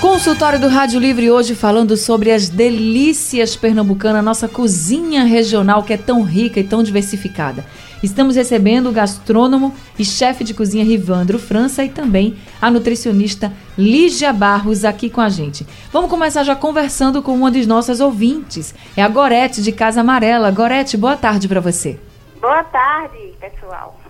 Consultório 0.00 0.58
do 0.58 0.66
Rádio 0.66 0.98
Livre 0.98 1.30
hoje 1.30 1.54
falando 1.54 1.94
sobre 1.94 2.30
as 2.30 2.48
delícias 2.48 3.54
pernambucanas, 3.54 4.24
nossa 4.24 4.48
cozinha 4.48 5.24
regional 5.24 5.82
que 5.82 5.92
é 5.92 5.98
tão 5.98 6.22
rica 6.22 6.58
e 6.58 6.64
tão 6.64 6.82
diversificada. 6.82 7.66
Estamos 8.02 8.34
recebendo 8.34 8.88
o 8.88 8.92
gastrônomo 8.92 9.74
e 9.98 10.04
chefe 10.04 10.42
de 10.42 10.54
cozinha 10.54 10.82
Rivandro 10.82 11.38
França 11.38 11.84
e 11.84 11.90
também 11.90 12.38
a 12.62 12.70
nutricionista 12.70 13.52
Lígia 13.76 14.32
Barros 14.32 14.86
aqui 14.86 15.10
com 15.10 15.20
a 15.20 15.28
gente. 15.28 15.66
Vamos 15.92 16.08
começar 16.08 16.44
já 16.44 16.56
conversando 16.56 17.22
com 17.22 17.34
uma 17.34 17.50
de 17.50 17.68
nossas 17.68 18.00
ouvintes. 18.00 18.74
É 18.96 19.02
a 19.02 19.08
Gorete 19.08 19.62
de 19.62 19.70
Casa 19.70 20.00
Amarela. 20.00 20.50
Gorete, 20.50 20.96
boa 20.96 21.14
tarde 21.14 21.46
para 21.46 21.60
você. 21.60 22.00
Boa 22.40 22.64
tarde, 22.64 23.34
pessoal. 23.38 24.00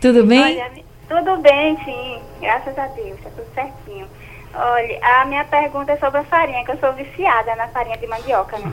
Tudo 0.00 0.24
bem? 0.26 0.40
Olha, 0.40 0.70
tudo 1.06 1.36
bem, 1.42 1.76
sim. 1.84 2.20
Graças 2.40 2.78
a 2.78 2.86
Deus, 2.86 3.20
tá 3.22 3.28
tudo 3.36 3.46
certinho. 3.54 4.06
Olha, 4.58 4.98
a 5.20 5.24
minha 5.26 5.44
pergunta 5.44 5.92
é 5.92 5.96
sobre 5.98 6.20
a 6.20 6.24
farinha, 6.24 6.64
que 6.64 6.70
eu 6.70 6.78
sou 6.78 6.92
viciada 6.94 7.54
na 7.56 7.68
farinha 7.68 7.98
de 7.98 8.06
mandioca, 8.06 8.56
né? 8.58 8.72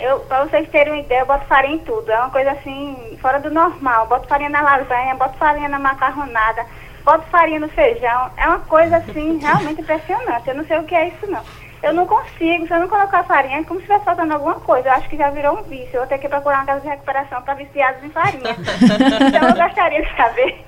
Eu, 0.00 0.20
pra 0.20 0.44
vocês 0.44 0.68
terem 0.70 0.92
uma 0.92 1.02
ideia, 1.02 1.20
eu 1.20 1.26
boto 1.26 1.44
farinha 1.46 1.74
em 1.74 1.80
tudo. 1.80 2.10
É 2.10 2.18
uma 2.18 2.30
coisa 2.30 2.52
assim, 2.52 3.18
fora 3.20 3.38
do 3.38 3.50
normal. 3.50 4.06
Boto 4.06 4.26
farinha 4.28 4.48
na 4.48 4.62
lasanha, 4.62 5.14
boto 5.16 5.36
farinha 5.36 5.68
na 5.68 5.78
macarronada, 5.78 6.64
boto 7.04 7.26
farinha 7.30 7.60
no 7.60 7.68
feijão. 7.68 8.30
É 8.36 8.46
uma 8.46 8.60
coisa 8.60 8.96
assim, 8.96 9.38
realmente 9.38 9.82
impressionante. 9.82 10.48
Eu 10.48 10.54
não 10.54 10.64
sei 10.66 10.78
o 10.78 10.84
que 10.84 10.94
é 10.94 11.08
isso, 11.08 11.30
não. 11.30 11.42
Eu 11.82 11.92
não 11.92 12.06
consigo, 12.06 12.66
se 12.66 12.72
eu 12.72 12.80
não 12.80 12.88
colocar 12.88 13.22
farinha, 13.24 13.60
é 13.60 13.64
como 13.64 13.78
se 13.78 13.84
estivesse 13.84 14.04
faltando 14.04 14.34
alguma 14.34 14.58
coisa. 14.60 14.88
Eu 14.88 14.92
acho 14.94 15.08
que 15.08 15.16
já 15.16 15.30
virou 15.30 15.58
um 15.58 15.62
vício. 15.62 15.94
Eu 15.94 16.00
vou 16.00 16.08
ter 16.08 16.18
que 16.18 16.28
procurar 16.28 16.58
uma 16.58 16.66
casa 16.66 16.80
de 16.80 16.88
recuperação 16.88 17.40
para 17.42 17.54
viciados 17.54 18.02
em 18.02 18.10
farinha. 18.10 18.50
então 19.28 19.48
eu 19.48 19.66
gostaria 19.66 20.02
de 20.02 20.16
saber. 20.16 20.64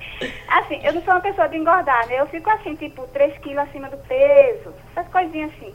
Assim, 0.47 0.79
eu 0.83 0.93
não 0.93 1.01
sou 1.01 1.13
uma 1.13 1.19
pessoa 1.19 1.49
de 1.49 1.57
engordar, 1.57 2.07
né? 2.07 2.15
Eu 2.19 2.27
fico 2.27 2.49
assim, 2.49 2.75
tipo, 2.75 3.05
3 3.07 3.37
quilos 3.39 3.59
acima 3.59 3.89
do 3.89 3.97
peso, 3.97 4.73
essas 4.95 5.11
coisinhas 5.11 5.51
assim. 5.57 5.73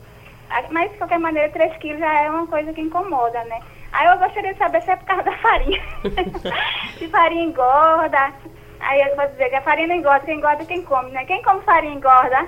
Ah, 0.49 0.63
Mas, 0.71 0.93
de 0.93 0.99
qualquer 0.99 1.19
maneira, 1.19 1.51
3 1.51 1.77
quilos 1.79 1.99
já 1.99 2.23
é 2.23 2.31
uma 2.31 2.47
coisa 2.47 2.73
que 2.73 2.81
incomoda, 2.81 3.43
né? 3.45 3.61
Aí 3.93 4.07
eu 4.07 4.19
gostaria 4.19 4.53
de 4.53 4.59
saber 4.59 4.83
se 4.83 4.91
é 4.91 4.97
por 4.97 5.07
causa 5.07 5.23
da 5.23 5.37
farinha. 5.39 5.83
se 6.99 7.09
farinha 7.09 7.45
engorda. 7.45 8.33
Aí 8.81 9.01
eu 9.03 9.17
vou 9.17 9.27
dizer 9.27 9.49
que 9.49 9.57
a 9.57 9.63
farinha 9.63 9.89
não 9.89 9.97
engorda, 9.97 10.25
quem 10.25 10.39
engorda 10.39 10.63
é 10.63 10.67
quem 10.67 10.83
come, 10.83 11.11
né? 11.11 11.25
Quem 11.25 11.43
come 11.43 11.63
farinha 11.63 11.95
engorda. 11.95 12.47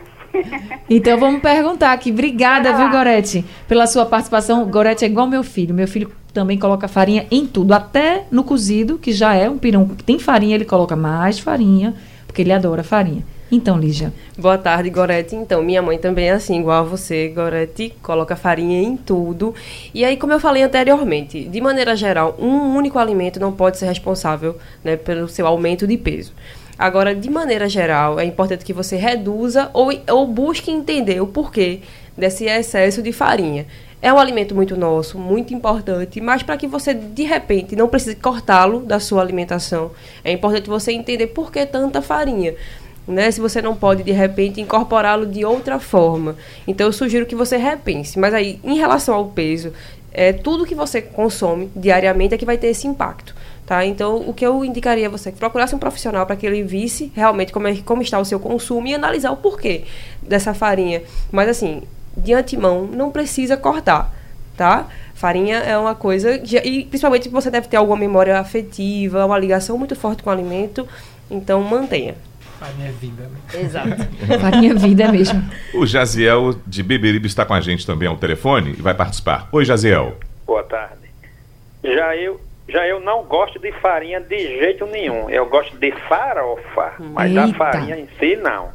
Então 0.88 1.18
vamos 1.18 1.40
perguntar 1.42 1.92
aqui. 1.92 2.10
Obrigada, 2.10 2.72
viu, 2.72 2.90
Gorete, 2.90 3.44
pela 3.66 3.86
sua 3.86 4.06
participação. 4.06 4.64
Gorete 4.66 5.04
é 5.04 5.08
igual 5.08 5.26
meu 5.26 5.42
filho. 5.42 5.74
Meu 5.74 5.86
filho 5.86 6.10
também 6.32 6.58
coloca 6.58 6.88
farinha 6.88 7.26
em 7.30 7.46
tudo, 7.46 7.72
até 7.72 8.24
no 8.30 8.44
cozido, 8.44 8.98
que 8.98 9.12
já 9.12 9.34
é 9.34 9.48
um 9.50 9.58
pirão 9.58 9.88
que 9.88 10.04
tem 10.04 10.18
farinha, 10.18 10.54
ele 10.54 10.64
coloca 10.64 10.94
mais 10.94 11.38
farinha, 11.38 11.94
porque 12.26 12.42
ele 12.42 12.52
adora 12.52 12.82
farinha. 12.82 13.24
Então, 13.50 13.78
Lígia. 13.78 14.12
Boa 14.36 14.58
tarde, 14.58 14.90
Gorete. 14.90 15.34
Então, 15.34 15.62
minha 15.62 15.80
mãe 15.80 15.96
também 15.96 16.28
é 16.28 16.32
assim, 16.32 16.60
igual 16.60 16.80
a 16.80 16.86
você, 16.86 17.28
Gorete, 17.28 17.94
coloca 18.02 18.36
farinha 18.36 18.82
em 18.82 18.94
tudo. 18.94 19.54
E 19.94 20.04
aí, 20.04 20.18
como 20.18 20.34
eu 20.34 20.40
falei 20.40 20.62
anteriormente, 20.62 21.44
de 21.44 21.60
maneira 21.60 21.96
geral, 21.96 22.36
um 22.38 22.76
único 22.76 22.98
alimento 22.98 23.40
não 23.40 23.50
pode 23.50 23.78
ser 23.78 23.86
responsável 23.86 24.58
né, 24.84 24.96
pelo 24.96 25.26
seu 25.28 25.46
aumento 25.46 25.86
de 25.86 25.96
peso. 25.96 26.34
Agora, 26.78 27.12
de 27.12 27.28
maneira 27.28 27.68
geral, 27.68 28.20
é 28.20 28.24
importante 28.24 28.64
que 28.64 28.72
você 28.72 28.94
reduza 28.94 29.68
ou, 29.74 29.90
ou 30.08 30.26
busque 30.28 30.70
entender 30.70 31.20
o 31.20 31.26
porquê 31.26 31.80
desse 32.16 32.44
excesso 32.44 33.02
de 33.02 33.12
farinha. 33.12 33.66
É 34.00 34.12
um 34.12 34.18
alimento 34.18 34.54
muito 34.54 34.76
nosso, 34.76 35.18
muito 35.18 35.52
importante, 35.52 36.20
mas 36.20 36.44
para 36.44 36.56
que 36.56 36.68
você, 36.68 36.94
de 36.94 37.24
repente, 37.24 37.74
não 37.74 37.88
precise 37.88 38.14
cortá-lo 38.14 38.78
da 38.80 39.00
sua 39.00 39.20
alimentação, 39.20 39.90
é 40.24 40.30
importante 40.30 40.68
você 40.68 40.92
entender 40.92 41.26
por 41.28 41.50
que 41.50 41.66
tanta 41.66 42.00
farinha. 42.00 42.54
Né, 43.08 43.30
se 43.30 43.40
você 43.40 43.62
não 43.62 43.74
pode 43.74 44.02
de 44.02 44.12
repente 44.12 44.60
incorporá-lo 44.60 45.24
de 45.24 45.42
outra 45.42 45.80
forma. 45.80 46.36
Então 46.66 46.86
eu 46.86 46.92
sugiro 46.92 47.24
que 47.24 47.34
você 47.34 47.56
repense. 47.56 48.18
Mas 48.18 48.34
aí, 48.34 48.60
em 48.62 48.76
relação 48.76 49.14
ao 49.14 49.24
peso, 49.24 49.72
é 50.12 50.30
tudo 50.30 50.66
que 50.66 50.74
você 50.74 51.00
consome 51.00 51.70
diariamente 51.74 52.34
é 52.34 52.38
que 52.38 52.44
vai 52.44 52.58
ter 52.58 52.66
esse 52.66 52.86
impacto. 52.86 53.34
Tá? 53.68 53.84
Então, 53.84 54.16
o 54.26 54.32
que 54.32 54.46
eu 54.46 54.64
indicaria 54.64 55.08
a 55.08 55.10
você 55.10 55.28
é 55.28 55.32
que 55.32 55.36
procurasse 55.38 55.74
um 55.74 55.78
profissional 55.78 56.24
para 56.24 56.34
que 56.36 56.46
ele 56.46 56.62
visse 56.62 57.12
realmente 57.14 57.52
como, 57.52 57.68
é, 57.68 57.76
como 57.84 58.00
está 58.00 58.18
o 58.18 58.24
seu 58.24 58.40
consumo 58.40 58.86
e 58.86 58.94
analisar 58.94 59.30
o 59.30 59.36
porquê 59.36 59.84
dessa 60.22 60.54
farinha. 60.54 61.02
Mas 61.30 61.50
assim, 61.50 61.82
de 62.16 62.32
antemão, 62.32 62.86
não 62.86 63.10
precisa 63.10 63.58
cortar, 63.58 64.10
tá? 64.56 64.86
Farinha 65.14 65.58
é 65.58 65.76
uma 65.76 65.94
coisa, 65.94 66.38
que- 66.38 66.56
e 66.56 66.86
principalmente 66.86 67.28
você 67.28 67.50
deve 67.50 67.68
ter 67.68 67.76
alguma 67.76 67.98
memória 67.98 68.38
afetiva, 68.40 69.26
uma 69.26 69.38
ligação 69.38 69.76
muito 69.76 69.94
forte 69.94 70.22
com 70.22 70.30
o 70.30 70.32
alimento, 70.32 70.88
então 71.30 71.60
mantenha. 71.62 72.14
Farinha 72.58 72.88
é 72.88 72.92
vida, 72.92 73.22
né? 73.24 73.60
Exato. 73.60 73.88
Farinha 74.40 74.74
vida 74.74 75.12
mesmo. 75.12 75.44
O 75.74 75.84
Jaziel 75.84 76.54
de 76.66 76.82
Beberibe 76.82 77.26
está 77.26 77.44
com 77.44 77.52
a 77.52 77.60
gente 77.60 77.84
também 77.86 78.08
ao 78.08 78.16
telefone 78.16 78.70
e 78.78 78.80
vai 78.80 78.94
participar. 78.94 79.46
Oi, 79.52 79.62
Jaziel. 79.66 80.16
Boa 80.46 80.62
tarde. 80.62 81.06
Já 81.84 82.16
eu, 82.16 82.40
já 82.68 82.86
eu 82.86 83.00
não 83.00 83.24
gosto 83.24 83.58
de 83.58 83.72
farinha 83.72 84.20
de 84.20 84.38
jeito 84.58 84.86
nenhum. 84.86 85.28
Eu 85.30 85.46
gosto 85.46 85.76
de 85.78 85.90
farofa, 86.08 86.92
mas 86.98 87.34
Eita. 87.34 87.54
farinha 87.56 87.96
em 87.96 88.08
si 88.18 88.36
não. 88.36 88.70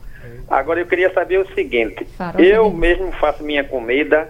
Agora 0.49 0.79
eu 0.79 0.85
queria 0.85 1.11
saber 1.13 1.37
o 1.39 1.47
seguinte: 1.53 2.05
Farofa 2.17 2.41
eu 2.41 2.69
de- 2.69 2.75
mesmo 2.77 3.11
faço 3.13 3.43
minha 3.43 3.63
comida 3.63 4.29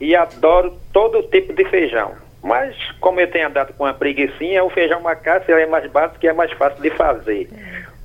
e 0.00 0.14
adoro 0.16 0.76
todo 0.92 1.22
tipo 1.24 1.52
de 1.52 1.64
feijão. 1.66 2.12
Mas 2.42 2.76
como 3.00 3.20
eu 3.20 3.30
tenho 3.30 3.46
andado 3.48 3.72
com 3.72 3.84
uma 3.84 3.94
preguiçinha, 3.94 4.62
o 4.64 4.68
feijão 4.70 5.00
macaça 5.00 5.50
é 5.52 5.66
mais 5.66 5.90
básico 5.90 6.24
e 6.24 6.28
é 6.28 6.32
mais 6.32 6.52
fácil 6.52 6.82
de 6.82 6.90
fazer. 6.90 7.48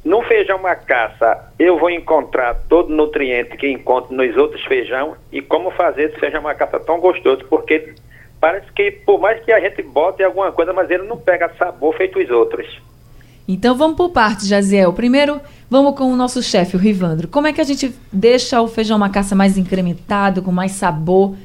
No 0.06 0.22
feijão 0.22 0.58
macaça, 0.60 1.52
eu 1.60 1.78
vou 1.78 1.90
encontrar 1.90 2.54
todo 2.70 2.90
o 2.90 2.96
nutriente 2.96 3.58
que 3.58 3.68
encontro 3.70 4.16
nos 4.16 4.38
outros 4.38 4.64
feijão 4.64 5.18
e 5.30 5.42
como 5.42 5.72
fazer 5.72 6.04
esse 6.04 6.20
feijão 6.20 6.42
macaça 6.42 6.80
tão 6.80 7.02
gostoso, 7.02 7.44
porque 7.50 7.94
parece 8.40 8.72
que 8.74 8.92
por 8.92 9.20
mais 9.20 9.44
que 9.44 9.52
a 9.52 9.60
gente 9.60 9.82
bote 9.82 10.24
alguma 10.24 10.52
coisa, 10.52 10.74
mas 10.74 10.90
ele 10.90 11.04
não 11.04 11.18
pega 11.18 11.52
sabor 11.58 11.96
feito 11.96 12.20
os 12.20 12.30
outros. 12.30 12.82
Então 13.48 13.76
vamos 13.76 13.98
por 13.98 14.10
partes, 14.10 14.48
Jaziel. 14.48 14.94
Primeiro, 14.94 15.42
vamos 15.70 15.98
com 15.98 16.12
o 16.12 16.16
nosso 16.16 16.42
chefe, 16.44 16.76
o 16.76 16.80
Rivandro. 16.80 17.28
Como 17.28 17.48
é 17.48 17.54
que 17.54 17.60
a 17.60 17.64
gente 17.64 17.94
deixa 18.14 18.62
o 18.62 18.68
feijão 18.68 19.00
macaça 19.00 19.36
mais 19.36 19.58
incrementado, 19.58 20.44
com 20.44 20.52
mais 20.52 20.74
sabor, 20.74 21.36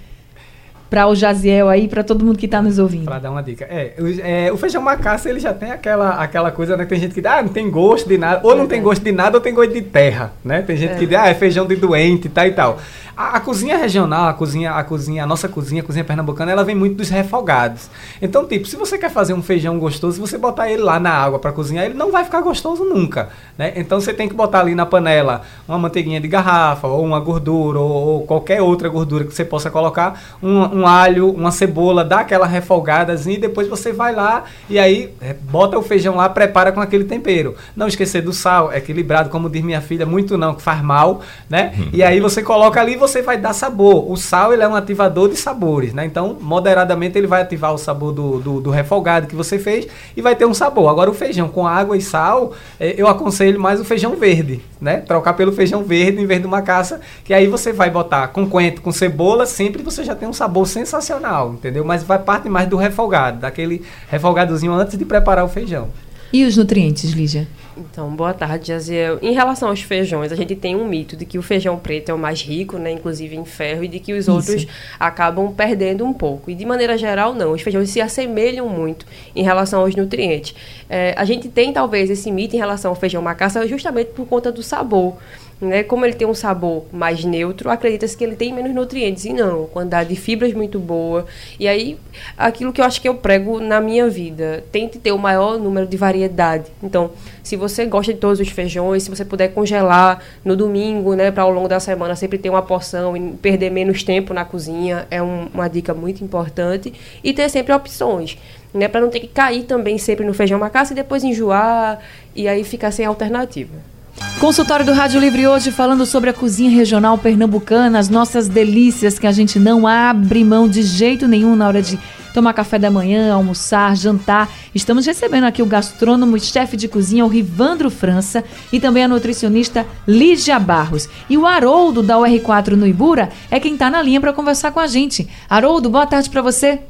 para 0.88 1.07
o 1.07 1.14
Jaziel 1.14 1.69
aí, 1.69 1.88
para 1.88 2.05
todo 2.05 2.25
mundo 2.25 2.38
que 2.38 2.47
está 2.47 2.62
nos 2.62 2.79
ouvindo? 2.79 3.05
Pra 3.05 3.19
dar 3.19 3.31
uma 3.31 3.43
dica. 3.43 3.64
É, 3.64 3.95
o, 3.99 4.21
é, 4.21 4.53
o 4.53 4.57
feijão 4.57 4.81
macaça, 4.81 5.29
ele 5.29 5.41
já 5.41 5.53
tem 5.53 5.73
aquela, 5.73 6.11
aquela 6.11 6.50
coisa, 6.50 6.76
né? 6.76 6.85
Tem 6.85 7.00
gente 7.00 7.14
que 7.14 7.21
diz, 7.21 7.31
ah, 7.31 7.43
não 7.43 7.49
tem 7.49 7.71
gosto 7.71 8.09
de 8.09 8.17
nada. 8.17 8.41
Ou 8.43 8.55
não 8.55 8.67
tem 8.67 8.83
gosto 8.83 9.03
de 9.03 9.12
nada, 9.12 9.37
ou 9.37 9.41
tem 9.41 9.53
gosto 9.53 9.73
de 9.73 9.83
terra, 9.83 10.33
né? 10.45 10.62
Tem 10.62 10.76
gente 10.76 10.97
que 10.97 11.07
diz, 11.07 11.19
ah, 11.19 11.29
é 11.29 11.35
feijão 11.35 11.67
de 11.67 11.76
doente 11.76 12.26
e 12.26 12.31
tal 12.31 12.47
e 12.47 12.53
tal. 12.53 12.79
A, 13.17 13.37
a 13.37 13.41
cozinha 13.41 13.76
regional, 13.76 14.29
a 14.29 14.35
cozinha, 14.35 14.73
a 14.73 14.83
cozinha, 14.83 15.23
a 15.23 15.26
nossa 15.26 15.49
cozinha, 15.49 15.83
a 15.83 15.85
cozinha 15.85 16.05
pernambucana, 16.05 16.50
ela 16.50 16.64
vem 16.64 16.75
muito 16.75 16.97
dos 16.97 17.09
refogados. 17.09 17.88
Então, 18.21 18.45
tipo, 18.47 18.67
se 18.67 18.76
você 18.76 18.99
quer 18.99 19.11
fazer 19.11 19.35
um 19.35 19.43
feijão 19.43 19.79
gostoso, 19.79 20.21
você 20.21 20.37
botar 20.37 20.69
ele 20.69 20.83
lá 20.83 20.99
na 20.99 21.11
água 21.11 21.38
para 21.38 21.53
cozinhar, 21.53 21.85
ele 21.85 21.95
não 21.95 22.11
vai 22.11 22.25
ficar 22.25 22.41
gostoso 22.41 22.85
nunca, 22.85 23.29
né? 23.57 23.73
Então, 23.76 24.00
você 24.00 24.12
tem 24.12 24.29
que 24.29 24.35
botar 24.35 24.61
ali 24.61 24.75
na 24.75 24.85
panela 24.85 25.43
uma 25.69 25.79
manteiguinha 25.79 26.21
de 26.21 26.26
garrafa, 26.26 26.88
ou 26.88 27.05
uma 27.05 27.21
gordura, 27.21 27.79
ou, 27.79 27.91
ou 27.91 28.23
qualquer 28.23 28.61
outra 28.61 28.88
gordura 28.88 29.25
que 29.25 29.33
você 29.33 29.45
possa 29.45 29.71
colocar, 29.71 30.21
um, 30.43 30.81
um 30.81 30.84
alho, 30.87 31.31
uma 31.31 31.50
cebola, 31.50 32.05
dá 32.05 32.21
aquela 32.21 32.47
refogadazinha 32.47 33.37
e 33.37 33.41
depois 33.41 33.69
você 33.69 33.93
vai 33.93 34.14
lá 34.14 34.45
e 34.69 34.79
aí 34.79 35.12
é, 35.21 35.35
bota 35.35 35.79
o 35.79 35.83
feijão 35.83 36.17
lá, 36.17 36.29
prepara 36.29 36.73
com 36.73 36.81
aquele 36.81 37.05
tempero. 37.05 37.55
Não 37.75 37.87
esquecer 37.87 38.23
do 38.23 38.33
sal, 38.33 38.73
é 38.73 38.79
equilibrado, 38.79 39.31
como 39.31 39.49
diz 39.49 39.62
minha 39.62 39.81
filha, 39.81 40.07
muito 40.07 40.37
não, 40.37 40.55
que 40.55 40.62
faz 40.62 40.83
mal, 40.83 41.21
né? 41.49 41.75
E 41.93 42.03
aí 42.03 42.21
você 42.21 42.43
coloca 42.43 42.81
ali 42.81 42.95
e 42.95 42.97
você 42.97 43.23
vai 43.23 43.38
dar 43.38 43.53
sabor. 43.53 44.11
O 44.11 44.17
sal, 44.17 44.53
ele 44.53 44.62
é 44.62 44.69
um 44.69 44.75
ativador 44.75 45.29
de 45.29 45.37
sabores, 45.37 45.93
né? 45.95 46.05
Então, 46.05 46.37
moderadamente, 46.41 47.17
ele 47.17 47.26
vai 47.26 47.43
ativar 47.43 47.73
o 47.73 47.79
sabor 47.79 48.12
do, 48.12 48.38
do, 48.41 48.61
do 48.61 48.71
refogado 48.71 49.26
que 49.26 49.35
você 49.35 49.59
fez 49.59 49.87
e 50.17 50.23
vai 50.23 50.37
ter 50.37 50.47
um 50.47 50.55
sabor. 50.55 50.88
Agora, 50.88 51.11
o 51.11 51.14
feijão 51.14 51.49
com 51.49 51.67
água 51.67 51.97
e 51.97 52.00
sal, 52.00 52.53
eh, 52.79 52.95
eu 52.97 53.09
aconselho 53.09 53.61
mais 53.61 53.81
o 53.81 53.85
feijão 53.85 54.17
verde, 54.17 54.61
né? 54.81 54.99
Trocar 54.99 55.35
pelo 55.35 55.53
feijão 55.53 55.83
verde 55.83 56.21
em 56.21 56.26
vez 56.26 56.41
de 56.41 56.47
uma 56.47 56.62
caça, 56.62 57.00
que 57.25 57.33
aí 57.33 57.47
você 57.47 57.73
vai 57.73 57.91
botar 57.91 58.29
com 58.29 58.47
coentro, 58.49 58.83
com 58.83 58.93
cebola, 58.93 59.47
sempre 59.47 59.83
você 59.83 60.05
já 60.05 60.14
tem 60.14 60.29
um 60.29 60.33
sabor 60.64 60.66
sensacional, 60.66 61.54
entendeu? 61.54 61.85
Mas 61.85 62.02
vai 62.02 62.18
parte 62.18 62.49
mais 62.49 62.68
do 62.68 62.76
refogado, 62.76 63.40
daquele 63.40 63.85
refogadozinho 64.09 64.73
antes 64.73 64.99
de 64.99 65.04
preparar 65.04 65.44
o 65.44 65.49
feijão. 65.49 65.88
E 66.33 66.44
os 66.44 66.56
nutrientes, 66.56 67.12
Lígia? 67.12 67.47
Então, 67.76 68.11
boa 68.11 68.35
tarde, 68.35 68.68
Jaziel. 68.68 69.18
Em 69.23 69.33
relação 69.33 69.68
aos 69.68 69.83
feijões, 69.83 70.33
a 70.33 70.37
gente 70.37 70.56
tem 70.56 70.75
um 70.75 70.85
mito 70.85 71.16
de 71.16 71.25
que 71.25 71.38
o 71.38 71.42
feijão 71.42 71.76
preto 71.76 72.09
é 72.09 72.14
o 72.14 72.18
mais 72.18 72.42
rico, 72.42 72.76
né, 72.76 72.90
inclusive 72.90 73.37
em 73.37 73.44
ferro, 73.44 73.85
e 73.85 73.88
de 73.88 74.00
que 74.00 74.12
os 74.12 74.23
Isso. 74.23 74.33
outros 74.33 74.66
acabam 74.99 75.52
perdendo 75.52 76.04
um 76.04 76.12
pouco. 76.12 76.50
E 76.50 76.54
de 76.54 76.64
maneira 76.64 76.99
geral, 76.99 77.35
não. 77.35 77.52
Os 77.52 77.62
feijões 77.62 77.90
se 77.90 78.00
assemelham 78.00 78.68
muito 78.68 79.06
em 79.35 79.44
relação 79.44 79.80
aos 79.80 79.94
nutrientes. 79.94 80.54
É, 80.88 81.14
a 81.16 81.25
gente 81.25 81.49
tem 81.49 81.73
talvez 81.73 82.11
esse 82.11 82.30
mito 82.33 82.56
em 82.56 82.59
relação 82.59 82.90
ao 82.90 82.97
feijão 82.97 83.23
macaça 83.23 83.66
justamente 83.68 84.09
por 84.09 84.26
conta 84.26 84.50
do 84.50 84.62
sabor. 84.62 85.16
Né? 85.64 85.83
Como 85.83 86.04
ele 86.04 86.14
tem 86.14 86.26
um 86.26 86.35
sabor 86.35 86.85
mais 86.92 87.25
neutro, 87.25 87.71
acredita-se 87.71 88.16
que 88.16 88.23
ele 88.23 88.37
tem 88.37 88.52
menos 88.52 88.75
nutrientes. 88.75 89.25
E 89.25 89.33
não, 89.33 89.66
quantidade 89.66 90.11
de 90.11 90.16
fibras 90.16 90.52
muito 90.52 90.78
boa. 90.78 91.26
E 91.59 91.66
aí, 91.66 91.99
aquilo 92.37 92.73
que 92.73 92.80
eu 92.80 92.85
acho 92.85 93.00
que 93.00 93.09
eu 93.09 93.14
prego 93.14 93.61
na 93.61 93.80
minha 93.80 94.09
vida, 94.09 94.64
tente 94.71 94.99
ter 94.99 95.12
o 95.12 95.18
maior 95.18 95.59
número 95.59 95.87
de 95.87 95.97
variedade. 95.97 96.66
Então, 96.83 97.12
se 97.42 97.56
você 97.56 97.87
gosta 97.87 98.12
de 98.12 98.18
todos 98.18 98.40
os 98.40 98.49
feijões, 98.49 99.04
se 99.04 99.11
você 99.11 99.25
puder 99.25 99.49
congelar 99.49 100.23
no 100.44 100.54
domingo, 100.54 101.14
né, 101.14 101.30
para 101.30 101.42
ao 101.42 101.50
longo 101.50 101.68
da 101.68 101.80
semana 101.80 102.14
sempre 102.14 102.38
ter 102.38 102.50
uma 102.50 102.62
porção 102.62 103.16
e 103.16 103.33
perder 103.33 103.71
menos 103.71 104.02
tempo 104.02 104.35
na 104.35 104.44
cozinha, 104.44 105.06
é 105.11 105.23
um- 105.23 105.49
uma 105.52 105.68
dica 105.68 105.94
muito 105.94 106.23
importante. 106.23 106.92
E 107.23 107.33
ter 107.33 107.49
sempre 107.49 107.73
opções, 107.73 108.37
né, 108.73 108.88
para 108.88 109.00
não 109.00 109.09
ter 109.09 109.21
que 109.21 109.28
cair 109.28 109.64
também 109.64 109.99
sempre 109.99 110.26
no 110.26 110.35
feijão 110.35 110.59
macaça 110.59 110.92
e 110.92 110.97
depois 110.97 111.25
enjoar 111.25 112.00
e 112.35 112.47
aí 112.49 112.64
ficar 112.64 112.90
sem 112.90 113.06
alternativa. 113.06 113.93
Consultório 114.40 114.85
do 114.85 114.92
Rádio 114.92 115.21
Livre 115.21 115.47
hoje 115.47 115.71
falando 115.71 116.04
sobre 116.04 116.30
a 116.30 116.33
cozinha 116.33 116.71
regional 116.71 117.16
pernambucana, 117.16 117.99
as 117.99 118.09
nossas 118.09 118.49
delícias 118.49 119.18
que 119.18 119.26
a 119.26 119.33
gente 119.33 119.59
não 119.59 119.87
abre 119.87 120.44
mão 120.44 120.68
de 120.68 120.83
jeito 120.83 121.26
nenhum 121.26 121.56
na 121.56 121.66
hora 121.66 121.80
de 121.80 121.99
tomar 122.35 122.52
café 122.52 122.78
da 122.78 122.90
manhã, 122.90 123.33
almoçar, 123.33 123.97
jantar. 123.97 124.50
Estamos 124.75 125.06
recebendo 125.06 125.44
aqui 125.44 125.62
o 125.62 125.66
gastrônomo 125.66 126.37
e 126.37 126.40
chefe 126.40 126.76
de 126.76 126.88
cozinha, 126.88 127.25
o 127.25 127.28
Rivandro 127.28 127.88
França, 127.90 128.44
e 128.73 128.80
também 128.80 129.04
a 129.04 129.09
nutricionista 129.09 129.87
Lígia 130.06 130.59
Barros. 130.59 131.09
E 131.30 131.38
o 131.38 131.47
Haroldo, 131.47 132.02
da 132.02 132.16
UR4 132.16 132.73
no 132.73 132.87
Ibura, 132.87 133.30
é 133.50 133.61
quem 133.61 133.75
está 133.75 133.88
na 133.88 134.02
linha 134.02 134.21
para 134.21 134.33
conversar 134.33 134.73
com 134.73 134.80
a 134.80 134.87
gente. 134.87 135.28
Haroldo, 135.49 135.88
boa 135.88 136.06
tarde 136.06 136.28
para 136.28 136.42
você. 136.42 136.83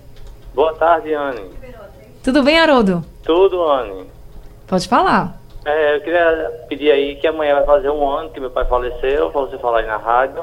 Boa 0.55 0.73
tarde, 0.75 1.13
Anne. 1.13 1.43
Tudo 2.23 2.43
bem, 2.43 2.59
Haroldo? 2.59 3.05
Tudo, 3.23 3.63
Anne. 3.63 4.07
Pode 4.67 4.89
falar. 4.89 5.44
É, 5.65 5.97
eu 5.97 6.01
queria 6.03 6.53
pedir 6.69 6.91
aí 6.91 7.17
que 7.17 7.27
amanhã 7.27 7.55
vai 7.55 7.65
fazer 7.65 7.91
um 7.91 8.07
ano 8.07 8.31
que 8.31 8.39
meu 8.41 8.51
pai 8.51 8.67
faleceu, 8.67 9.31
pra 9.31 9.41
você 9.43 9.57
falar 9.59 9.81
aí 9.81 9.87
na 9.87 9.97
rádio, 9.97 10.43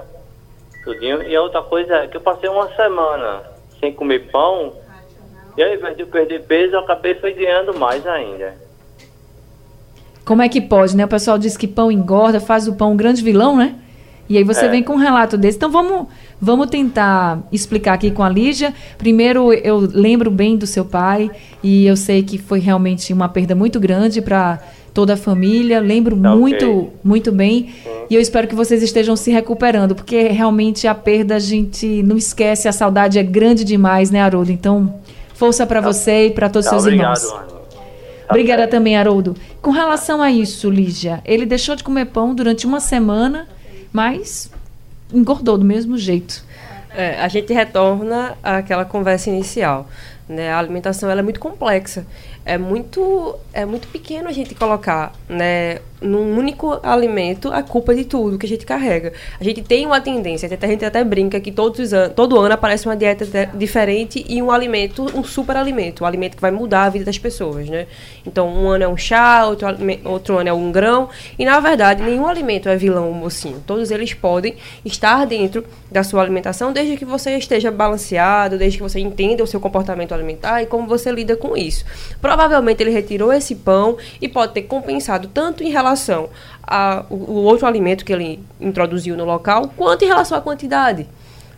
tudinho. 0.83 1.21
E 1.21 1.35
a 1.35 1.41
outra 1.41 1.61
coisa 1.61 1.95
é 1.95 2.07
que 2.07 2.17
eu 2.17 2.21
passei 2.21 2.49
uma 2.49 2.67
semana 2.75 3.43
sem 3.79 3.93
comer 3.93 4.31
pão, 4.31 4.73
e 5.57 5.63
ao 5.63 5.73
invés 5.73 5.95
de 5.95 6.03
eu 6.03 6.07
perder 6.07 6.43
peso, 6.43 6.75
eu 6.75 6.79
acabei 6.79 7.13
ganhando 7.13 7.77
mais 7.77 8.05
ainda. 8.07 8.55
Como 10.25 10.41
é 10.41 10.49
que 10.49 10.61
pode, 10.61 10.95
né? 10.95 11.05
O 11.05 11.07
pessoal 11.07 11.37
diz 11.37 11.57
que 11.57 11.67
pão 11.67 11.91
engorda, 11.91 12.39
faz 12.39 12.67
o 12.67 12.73
pão 12.73 12.93
um 12.93 12.97
grande 12.97 13.23
vilão, 13.23 13.57
né? 13.57 13.75
E 14.29 14.37
aí 14.37 14.43
você 14.45 14.65
É. 14.65 14.69
vem 14.69 14.81
com 14.81 14.93
um 14.93 14.97
relato 14.97 15.37
desse. 15.37 15.57
Então 15.57 15.69
vamos, 15.69 16.07
vamos 16.39 16.69
tentar 16.69 17.39
explicar 17.51 17.93
aqui 17.93 18.11
com 18.11 18.23
a 18.23 18.29
Lígia. 18.29 18.73
Primeiro, 18.97 19.51
eu 19.51 19.77
lembro 19.79 20.31
bem 20.31 20.55
do 20.55 20.65
seu 20.65 20.85
pai 20.85 21.29
e 21.61 21.85
eu 21.85 21.97
sei 21.97 22.23
que 22.23 22.37
foi 22.37 22.59
realmente 22.59 23.11
uma 23.11 23.27
perda 23.27 23.53
muito 23.55 23.77
grande 23.77 24.21
para 24.21 24.59
toda 24.93 25.13
a 25.13 25.17
família. 25.17 25.79
Lembro 25.79 26.17
Tá 26.17 26.36
muito, 26.36 26.89
muito 27.03 27.31
bem. 27.31 27.74
E 28.10 28.15
eu 28.15 28.21
espero 28.21 28.48
que 28.48 28.55
vocês 28.55 28.83
estejam 28.83 29.15
se 29.15 29.31
recuperando, 29.31 29.95
porque 29.95 30.27
realmente 30.27 30.88
a 30.88 30.93
perda 30.93 31.36
a 31.36 31.39
gente 31.39 32.03
não 32.03 32.17
esquece, 32.17 32.67
a 32.67 32.71
saudade 32.71 33.17
é 33.17 33.24
grande 33.24 33.63
demais, 33.63 34.12
né, 34.12 34.21
Haroldo? 34.21 34.51
Então, 34.51 34.95
força 35.33 35.65
para 35.65 35.79
você 35.81 36.27
e 36.27 36.31
para 36.31 36.50
todos 36.50 36.65
Tá, 36.65 36.71
seus 36.71 36.83
obrigado, 36.83 37.17
irmãos. 37.17 37.62
Obrigada 38.29 38.67
também, 38.67 38.95
Haroldo. 38.95 39.36
Com 39.62 39.71
relação 39.71 40.21
a 40.21 40.31
isso, 40.31 40.69
Lígia, 40.69 41.21
ele 41.25 41.45
deixou 41.45 41.75
de 41.75 41.83
comer 41.83 42.05
pão 42.05 42.33
durante 42.33 42.65
uma 42.65 42.79
semana, 42.79 43.48
mas 43.91 44.50
engordou 45.13 45.57
do 45.57 45.65
mesmo 45.65 45.98
jeito. 45.98 46.43
É, 46.95 47.21
a 47.21 47.27
gente 47.27 47.53
retorna 47.53 48.38
àquela 48.43 48.86
conversa 48.86 49.29
inicial. 49.29 49.89
Né? 50.27 50.50
A 50.50 50.60
alimentação 50.60 51.10
ela 51.10 51.19
é 51.19 51.24
muito 51.24 51.39
complexa. 51.39 52.05
É 52.45 52.57
muito, 52.57 53.36
é 53.53 53.65
muito 53.65 53.88
pequeno 53.88 54.27
a 54.27 54.31
gente 54.31 54.55
colocar 54.55 55.13
né, 55.29 55.79
num 56.01 56.36
único 56.36 56.79
alimento 56.81 57.51
a 57.51 57.62
culpa 57.62 57.93
de 57.93 58.03
tudo 58.05 58.38
que 58.38 58.46
a 58.46 58.50
gente 58.50 58.65
carrega. 58.65 59.13
A 59.39 59.43
gente 59.43 59.62
tem 59.62 59.86
uma 59.86 60.01
tendência, 60.01 60.48
até- 60.51 60.65
a 60.65 60.70
gente 60.70 60.84
até 60.84 61.03
brinca 61.03 61.39
que 61.39 61.51
todos 61.51 61.79
os 61.79 61.93
an 61.93 62.10
todo 62.10 62.39
ano 62.39 62.53
aparece 62.53 62.88
uma 62.88 62.96
dieta 62.96 63.25
diferente 63.53 64.25
e 64.27 64.41
um 64.41 64.50
alimento, 64.50 65.05
um 65.15 65.24
super 65.24 65.55
alimento, 65.55 66.03
um 66.03 66.08
alimento 66.08 66.36
que 66.36 66.41
vai 66.41 66.50
mudar 66.51 66.86
a 66.86 66.89
vida 66.89 67.05
das 67.05 67.20
pessoas. 67.20 67.70
Né? 67.70 67.86
Então, 68.25 68.50
um 68.50 68.67
ano 68.67 68.84
é 68.84 68.88
um 68.88 68.98
chá, 68.98 69.46
outro, 69.46 69.67
outro 70.05 70.38
ano 70.39 70.50
é 70.50 70.53
um 70.53 70.72
grão. 70.72 71.10
E, 71.38 71.46
na 71.46 71.60
verdade, 71.60 72.01
nenhum 72.01 72.25
alimento 72.25 72.67
é 72.67 72.75
vilão 72.75 73.08
ou 73.08 73.13
mocinho. 73.13 73.63
Todos 73.67 73.91
eles 73.91 74.13
podem 74.13 74.55
estar 74.84 75.25
dentro 75.25 75.63
da 75.91 76.03
sua 76.03 76.22
alimentação 76.22 76.74
desde 76.74 76.98
que 76.98 77.05
você 77.05 77.38
esteja 77.38 77.70
balanceado, 77.70 78.58
desde 78.58 78.77
que 78.77 78.84
você 78.84 79.00
entenda 79.00 79.43
o 79.43 79.48
seu 79.48 79.60
comportamento 79.60 80.13
alimentar 80.13 80.63
e 80.63 80.65
como 80.65 80.88
você 80.88 81.12
lida 81.12 81.36
com 81.36 81.55
isso. 81.55 81.86
Provavelmente 82.20 82.81
ele 82.81 82.91
retirou 82.91 83.31
esse 83.31 83.53
pão 83.55 83.98
e 84.20 84.27
pode 84.27 84.53
ter 84.53 84.63
compensado 84.63 85.29
tanto 85.31 85.63
em 85.63 85.70
relação 85.70 85.90
ao 85.91 87.07
o 87.10 87.43
outro 87.43 87.67
alimento 87.67 88.05
que 88.05 88.13
ele 88.13 88.43
introduziu 88.60 89.17
no 89.17 89.25
local, 89.25 89.71
quanto 89.75 90.03
em 90.03 90.07
relação 90.07 90.38
à 90.38 90.41
quantidade. 90.41 91.07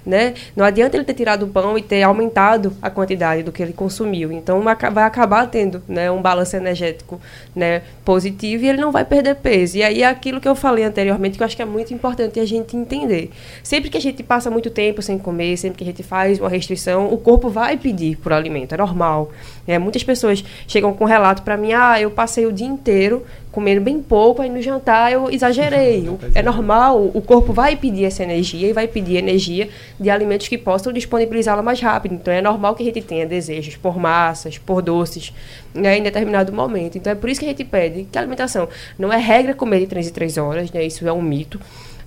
Né? 0.05 0.33
Não 0.55 0.65
adianta 0.65 0.98
ele 0.98 1.05
ter 1.05 1.13
tirado 1.13 1.43
o 1.43 1.48
pão 1.48 1.77
e 1.77 1.81
ter 1.81 2.03
aumentado 2.03 2.74
a 2.81 2.89
quantidade 2.89 3.43
do 3.43 3.51
que 3.51 3.63
ele 3.63 3.72
consumiu. 3.72 4.31
Então 4.31 4.62
vai 4.62 5.03
acabar 5.03 5.48
tendo 5.48 5.81
né, 5.88 6.12
um 6.12 6.22
balanço 6.22 6.55
energético 6.55 7.22
né, 7.55 7.83
positivo 8.03 8.65
e 8.65 8.69
ele 8.69 8.81
não 8.81 8.91
vai 8.91 9.05
perder 9.05 9.36
peso. 9.36 9.77
E 9.77 9.83
aí 9.83 10.03
é 10.03 10.07
aquilo 10.07 10.41
que 10.41 10.48
eu 10.48 10.55
falei 10.55 10.83
anteriormente, 10.83 11.38
que 11.38 11.43
eu 11.43 11.45
acho 11.45 11.55
que 11.55 11.62
é 11.62 11.65
muito 11.65 11.93
importante 11.93 12.39
a 12.39 12.45
gente 12.45 12.75
entender. 12.75 13.31
Sempre 13.63 13.89
que 13.89 13.98
a 13.98 14.01
gente 14.01 14.22
passa 14.24 14.50
muito 14.51 14.69
tempo 14.69 15.01
sem 15.01 15.17
comer, 15.17 15.57
sempre 15.57 15.77
que 15.77 15.83
a 15.83 15.88
gente 15.88 16.03
faz 16.03 16.39
uma 16.39 16.50
restrição, 16.50 17.13
o 17.13 17.17
corpo 17.17 17.50
vai 17.50 17.77
pedir 17.77 18.17
por 18.17 18.33
alimento, 18.33 18.74
é 18.74 18.77
normal. 18.77 19.31
né? 19.65 19.79
muitas 19.79 20.03
pessoas 20.03 20.43
chegam 20.67 20.94
com 20.94 21.05
relato 21.05 21.44
para 21.44 21.55
mim, 21.55 21.74
ah, 21.74 22.00
eu 22.00 22.11
passei 22.11 22.46
o 22.46 22.51
dia 22.51 22.68
inteiro 22.68 23.24
comendo 23.53 23.81
bem 23.81 24.01
pouco, 24.01 24.42
aí 24.42 24.50
no 24.50 24.59
jantar 24.61 25.13
eu 25.13 25.29
exagerei. 25.29 26.09
É 26.33 26.42
normal, 26.42 27.11
o 27.13 27.22
corpo 27.22 27.53
vai 27.53 27.75
pedir 27.75 28.05
essa 28.05 28.24
energia 28.24 28.68
e 28.68 28.74
vai 28.74 28.87
pedir 28.87 29.18
energia 29.18 29.70
de 30.00 30.10
alimentos 30.10 30.48
que 30.48 30.58
possam 30.58 30.92
disponibilizá-la 30.92 31.62
mais 31.62 31.79
rápido. 31.79 32.16
Então 32.16 32.34
é 32.34 32.42
normal 32.42 32.75
que 32.75 32.84
a 32.84 32.86
gente 32.86 33.01
tenha 33.01 33.25
desejos 33.25 33.75
por 33.75 33.98
massas, 33.98 34.58
por 34.58 34.82
doces, 34.82 35.34
né, 35.74 35.98
em 35.98 36.03
determinado 36.03 36.51
momento. 36.51 36.98
Então 36.98 37.12
é 37.12 37.16
por 37.16 37.29
isso 37.29 37.40
que 37.40 37.46
a 37.46 37.50
gente 37.50 37.64
pede 37.64 38.08
que 38.12 38.18
a 38.18 38.22
alimentação 38.22 38.68
não 38.98 39.12
é 39.12 39.18
regra 39.18 39.53
comer 39.53 39.79
de 39.79 39.88
3 39.88 40.08
em 40.08 40.12
3 40.12 40.38
horas, 40.38 40.72
né? 40.72 40.86
Isso 40.86 41.08
é 41.08 41.14
um 41.14 41.22
mito. 41.22 41.60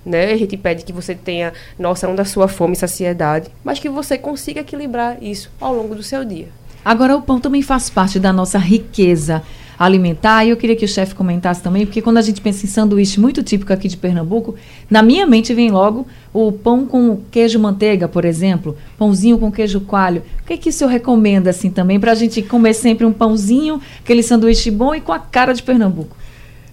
Né? 0.05 0.31
A 0.31 0.37
gente 0.37 0.55
pede 0.55 0.85
que 0.85 0.93
você 0.93 1.13
tenha 1.13 1.51
noção 1.77 2.15
da 2.15 2.23
sua 2.23 2.47
fome 2.47 2.73
e 2.73 2.77
saciedade, 2.77 3.49
mas 3.63 3.77
que 3.77 3.89
você 3.89 4.17
consiga 4.17 4.61
equilibrar 4.61 5.21
isso 5.21 5.51
ao 5.59 5.73
longo 5.73 5.93
do 5.93 6.03
seu 6.03 6.23
dia. 6.23 6.47
Agora, 6.85 7.17
o 7.17 7.21
pão 7.21 7.41
também 7.41 7.61
faz 7.61 7.89
parte 7.89 8.17
da 8.17 8.31
nossa 8.31 8.57
riqueza 8.57 9.43
alimentar. 9.77 10.45
E 10.45 10.49
eu 10.49 10.57
queria 10.57 10.75
que 10.75 10.85
o 10.85 10.87
chefe 10.87 11.13
comentasse 11.13 11.61
também, 11.61 11.85
porque 11.85 12.01
quando 12.01 12.17
a 12.17 12.21
gente 12.21 12.41
pensa 12.41 12.65
em 12.65 12.69
sanduíche 12.69 13.19
muito 13.19 13.43
típico 13.43 13.71
aqui 13.71 13.87
de 13.87 13.97
Pernambuco, 13.97 14.55
na 14.89 15.01
minha 15.01 15.25
mente 15.25 15.53
vem 15.53 15.69
logo 15.71 16.07
o 16.33 16.51
pão 16.51 16.85
com 16.85 17.21
queijo 17.31 17.59
manteiga, 17.59 18.07
por 18.07 18.25
exemplo, 18.25 18.77
pãozinho 18.97 19.37
com 19.37 19.51
queijo 19.51 19.81
coalho. 19.81 20.23
O 20.41 20.45
que, 20.47 20.53
é 20.53 20.57
que 20.57 20.69
o 20.69 20.73
senhor 20.73 20.89
recomenda 20.89 21.49
assim 21.49 21.69
também 21.69 21.99
para 21.99 22.11
a 22.11 22.15
gente 22.15 22.41
comer 22.41 22.73
sempre 22.73 23.05
um 23.05 23.13
pãozinho, 23.13 23.81
aquele 23.99 24.23
sanduíche 24.23 24.71
bom 24.71 24.95
e 24.95 25.01
com 25.01 25.11
a 25.11 25.19
cara 25.19 25.53
de 25.53 25.63
Pernambuco? 25.63 26.15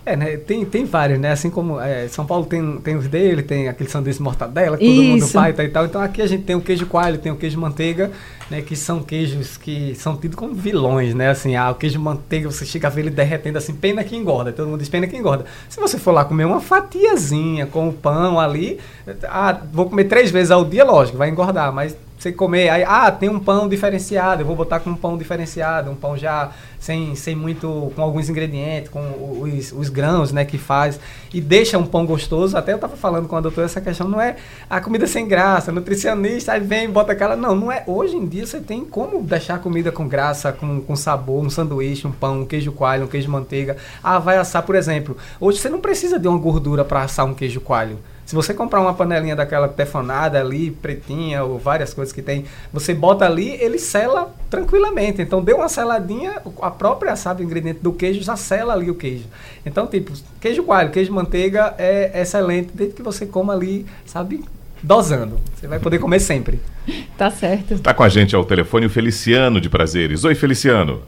É, 0.06 0.16
né? 0.16 0.36
Tem, 0.36 0.64
tem 0.66 0.84
vários, 0.84 1.18
né? 1.18 1.32
Assim 1.32 1.48
como 1.48 1.80
é, 1.80 2.06
São 2.08 2.26
Paulo 2.26 2.44
tem, 2.44 2.78
tem 2.78 2.94
os 2.94 3.08
dele, 3.08 3.42
tem 3.42 3.68
aquele 3.68 3.88
sanduíche 3.88 4.18
de 4.18 4.22
mortadela 4.22 4.76
que 4.76 4.86
todo 4.86 5.02
mundo 5.02 5.24
Isso. 5.24 5.32
faz 5.32 5.58
e 5.58 5.68
tal. 5.68 5.86
Então 5.86 6.00
aqui 6.00 6.20
a 6.20 6.26
gente 6.26 6.44
tem 6.44 6.54
o 6.54 6.60
queijo 6.60 6.86
coalho, 6.86 7.16
tem 7.16 7.32
o 7.32 7.36
queijo 7.36 7.58
manteiga, 7.58 8.10
né? 8.50 8.60
Que 8.60 8.76
são 8.76 9.02
queijos 9.02 9.56
que 9.56 9.94
são 9.94 10.14
tidos 10.16 10.36
como 10.36 10.54
vilões, 10.54 11.14
né? 11.14 11.30
Assim, 11.30 11.56
ah, 11.56 11.70
o 11.70 11.74
queijo 11.74 11.98
manteiga, 11.98 12.50
você 12.50 12.66
chega 12.66 12.88
a 12.88 12.90
ver 12.90 13.02
ele 13.02 13.10
derretendo 13.10 13.56
assim, 13.56 13.72
pena 13.72 14.04
que 14.04 14.14
engorda. 14.14 14.52
Todo 14.52 14.68
mundo 14.68 14.80
diz 14.80 14.90
pena 14.90 15.06
que 15.06 15.16
engorda. 15.16 15.46
Se 15.70 15.80
você 15.80 15.98
for 15.98 16.12
lá 16.12 16.24
comer 16.24 16.44
uma 16.44 16.60
fatiazinha 16.60 17.64
com 17.66 17.88
o 17.88 17.92
pão 17.92 18.38
ali, 18.38 18.78
ah, 19.24 19.58
vou 19.72 19.88
comer 19.88 20.04
três 20.04 20.30
vezes 20.30 20.50
ao 20.50 20.66
dia, 20.66 20.84
lógico, 20.84 21.16
vai 21.16 21.30
engordar, 21.30 21.72
mas 21.72 21.96
você 22.18 22.32
comer, 22.32 22.68
aí, 22.68 22.84
ah, 22.86 23.10
tem 23.10 23.28
um 23.28 23.38
pão 23.38 23.68
diferenciado, 23.68 24.42
eu 24.42 24.46
vou 24.46 24.56
botar 24.56 24.80
com 24.80 24.90
um 24.90 24.96
pão 24.96 25.16
diferenciado, 25.18 25.90
um 25.90 25.94
pão 25.94 26.16
já 26.16 26.52
sem, 26.78 27.14
sem 27.14 27.34
muito, 27.34 27.92
com 27.94 28.02
alguns 28.02 28.28
ingredientes, 28.28 28.90
com 28.90 29.40
os, 29.42 29.72
os 29.72 29.88
grãos, 29.88 30.32
né, 30.32 30.44
que 30.44 30.56
faz, 30.56 30.98
e 31.32 31.40
deixa 31.40 31.76
um 31.76 31.84
pão 31.84 32.06
gostoso, 32.06 32.56
até 32.56 32.72
eu 32.72 32.78
tava 32.78 32.96
falando 32.96 33.26
com 33.26 33.36
a 33.36 33.40
doutora 33.40 33.66
essa 33.66 33.80
questão, 33.80 34.08
não 34.08 34.20
é 34.20 34.36
a 34.70 34.80
comida 34.80 35.06
sem 35.06 35.26
graça, 35.26 35.72
nutricionista, 35.72 36.52
aí 36.52 36.60
vem, 36.60 36.88
bota 36.88 37.12
aquela, 37.12 37.36
não, 37.36 37.54
não 37.54 37.72
é, 37.72 37.82
hoje 37.86 38.16
em 38.16 38.26
dia 38.26 38.46
você 38.46 38.60
tem 38.60 38.84
como 38.84 39.22
deixar 39.22 39.56
a 39.56 39.58
comida 39.58 39.90
com 39.90 40.06
graça, 40.06 40.52
com, 40.52 40.80
com 40.80 40.96
sabor, 40.96 41.44
um 41.44 41.50
sanduíche, 41.50 42.06
um 42.06 42.12
pão, 42.12 42.40
um 42.42 42.46
queijo 42.46 42.72
coalho, 42.72 43.04
um 43.04 43.08
queijo 43.08 43.30
manteiga, 43.30 43.76
ah, 44.02 44.18
vai 44.18 44.38
assar, 44.38 44.62
por 44.62 44.76
exemplo, 44.76 45.16
hoje 45.40 45.58
você 45.58 45.68
não 45.68 45.80
precisa 45.80 46.18
de 46.18 46.28
uma 46.28 46.38
gordura 46.38 46.84
para 46.84 47.02
assar 47.02 47.26
um 47.26 47.34
queijo 47.34 47.60
coalho, 47.60 47.98
se 48.24 48.34
você 48.34 48.54
comprar 48.54 48.80
uma 48.80 48.94
panelinha 48.94 49.36
daquela 49.36 49.68
tefonada 49.68 50.40
ali, 50.40 50.70
pretinha, 50.70 51.44
ou 51.44 51.58
várias 51.58 51.92
coisas 51.92 52.12
que 52.12 52.22
tem, 52.22 52.44
você 52.72 52.94
bota 52.94 53.24
ali, 53.26 53.50
ele 53.60 53.78
sela 53.78 54.34
tranquilamente. 54.48 55.20
Então, 55.20 55.42
deu 55.42 55.56
uma 55.58 55.68
seladinha, 55.68 56.40
a 56.62 56.70
própria, 56.70 57.14
sabe, 57.16 57.42
ingrediente 57.42 57.80
do 57.80 57.92
queijo 57.92 58.22
já 58.22 58.36
sela 58.36 58.72
ali 58.72 58.90
o 58.90 58.94
queijo. 58.94 59.26
Então, 59.64 59.86
tipo, 59.86 60.12
queijo 60.40 60.62
coalho, 60.62 60.90
queijo 60.90 61.12
manteiga 61.12 61.74
é 61.78 62.20
excelente, 62.20 62.70
desde 62.72 62.94
que 62.94 63.02
você 63.02 63.26
coma 63.26 63.52
ali, 63.52 63.84
sabe, 64.06 64.42
dosando. 64.82 65.38
Você 65.54 65.66
vai 65.66 65.78
poder 65.78 65.98
comer 65.98 66.20
sempre. 66.20 66.60
Tá 67.16 67.30
certo. 67.30 67.74
Está 67.74 67.94
com 67.94 68.02
a 68.02 68.08
gente 68.08 68.34
ao 68.34 68.44
telefone 68.44 68.86
o 68.86 68.90
Feliciano 68.90 69.60
de 69.60 69.70
Prazeres. 69.70 70.24
Oi, 70.24 70.34
Feliciano. 70.34 71.00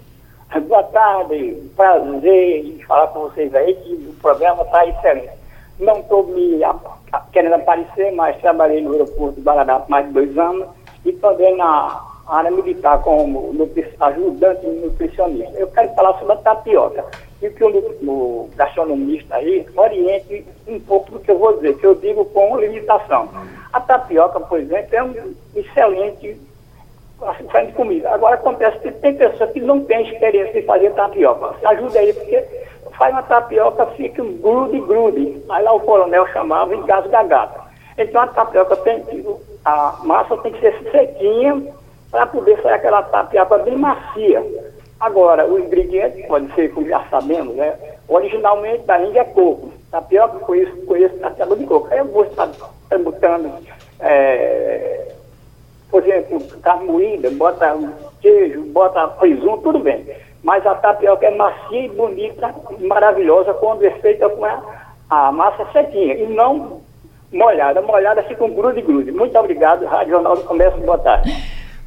Boa 0.69 0.85
tarde, 0.85 1.57
prazer 1.77 2.65
em 2.65 2.79
falar 2.87 3.09
com 3.09 3.23
vocês 3.23 3.53
aí, 3.55 3.75
que 3.75 3.93
o 4.09 4.15
programa 4.23 4.63
está 4.63 4.87
excelente. 4.87 5.36
Não 5.79 5.99
estou 6.01 6.25
me 6.27 6.61
querendo 7.33 7.55
aparecer, 7.55 8.13
mas 8.13 8.41
trabalhei 8.41 8.81
no 8.81 8.93
aeroporto 8.93 9.37
de 9.37 9.43
Baradá 9.43 9.81
por 9.81 9.91
mais 9.91 10.07
de 10.07 10.13
dois 10.13 10.39
anos 10.39 10.67
e 11.05 11.13
também 11.13 11.57
na 11.57 12.03
área 12.27 12.51
militar 12.51 13.03
como 13.03 13.55
ajudante 14.01 14.67
nutricionista. 14.67 15.53
Eu 15.59 15.69
quero 15.69 15.95
falar 15.95 16.19
sobre 16.19 16.33
a 16.33 16.37
tapioca 16.37 17.05
e 17.41 17.51
que 17.51 17.63
o, 17.63 17.69
o 18.03 18.51
gastronomista 18.57 19.37
aí 19.37 19.67
oriente 19.77 20.45
um 20.67 20.81
pouco 20.81 21.13
do 21.13 21.21
que 21.21 21.31
eu 21.31 21.39
vou 21.39 21.55
dizer, 21.55 21.77
que 21.79 21.87
eu 21.87 21.95
digo 21.95 22.25
com 22.27 22.59
limitação. 22.59 23.29
A 23.73 23.81
tapioca, 23.81 24.41
por 24.41 24.59
exemplo, 24.59 24.89
é 24.97 25.03
um 25.05 25.35
excelente 25.55 26.41
assim, 27.23 27.45
fazendo 27.49 27.75
comida. 27.75 28.11
Agora 28.11 28.35
acontece 28.35 28.79
que 28.79 28.91
tem 28.91 29.15
pessoas 29.15 29.51
que 29.53 29.61
não 29.61 29.85
têm 29.85 30.09
experiência 30.09 30.59
em 30.59 30.65
fazer 30.65 30.91
tapioca. 30.93 31.55
Ajuda 31.69 31.99
aí, 31.99 32.13
porque 32.13 32.45
faz 32.99 33.13
uma 33.13 33.23
tapioca, 33.23 33.87
fica 33.89 34.23
um 34.23 34.37
grude, 34.39 34.81
grude. 34.81 35.43
Aí 35.49 35.63
lá 35.63 35.73
o 35.73 35.81
coronel 35.81 36.27
chamava 36.29 36.75
engasga 36.75 37.23
gata. 37.23 37.61
Então 37.99 38.21
a 38.21 38.27
tapioca 38.27 38.77
tem 38.77 39.03
a 39.65 39.97
massa 40.05 40.37
tem 40.39 40.53
que 40.53 40.61
ser 40.61 40.79
sequinha 40.91 41.63
para 42.11 42.27
poder 42.27 42.61
sair 42.63 42.75
aquela 42.75 43.03
tapioca 43.03 43.59
bem 43.59 43.77
macia. 43.77 44.45
Agora, 44.99 45.47
o 45.47 45.59
ingrediente 45.59 46.23
pode 46.27 46.53
ser, 46.55 46.73
como 46.73 46.89
já 46.89 47.05
sabemos, 47.11 47.55
né? 47.55 47.75
Originalmente 48.09 48.85
da 48.85 49.03
Índia 49.03 49.21
é 49.21 49.25
coco. 49.25 49.71
Tapioca, 49.91 50.39
conheço, 50.39 50.75
conheço 50.87 51.17
tapioca 51.19 51.57
de 51.57 51.67
coco. 51.67 51.89
Aí 51.91 51.99
eu 51.99 52.07
vou 52.07 52.25
estar 52.25 52.49
botando, 53.03 53.53
é, 54.01 55.13
por 55.91 56.03
exemplo, 56.03 56.41
carne 56.63 56.87
moída, 56.87 57.31
bota 57.33 57.77
queijo, 58.23 58.63
bota 58.67 59.07
presunto, 59.09 59.63
tudo 59.63 59.81
bem. 59.81 60.07
Mas 60.47 60.65
a 60.65 60.77
tapioca 60.77 61.27
é 61.27 61.35
macia 61.35 61.87
e 61.87 61.89
bonita, 61.89 62.55
maravilhosa, 62.87 63.53
quando 63.55 63.85
é 63.85 63.91
feita 63.91 64.29
com 64.29 64.45
a, 64.45 64.63
a 65.11 65.33
massa 65.33 65.67
sequinha. 65.73 66.15
E 66.15 66.27
não 66.27 66.81
molhada. 67.33 67.83
Molhada 67.83 68.23
fica 68.23 68.45
um 68.45 68.55
grude-grude. 68.55 69.11
Muito 69.11 69.37
obrigado, 69.37 69.85
Rádio 69.85 70.13
Jornal 70.13 70.37
do 70.37 70.45
Comércio. 70.45 70.81
Boa 70.83 70.99
tarde. 70.99 71.37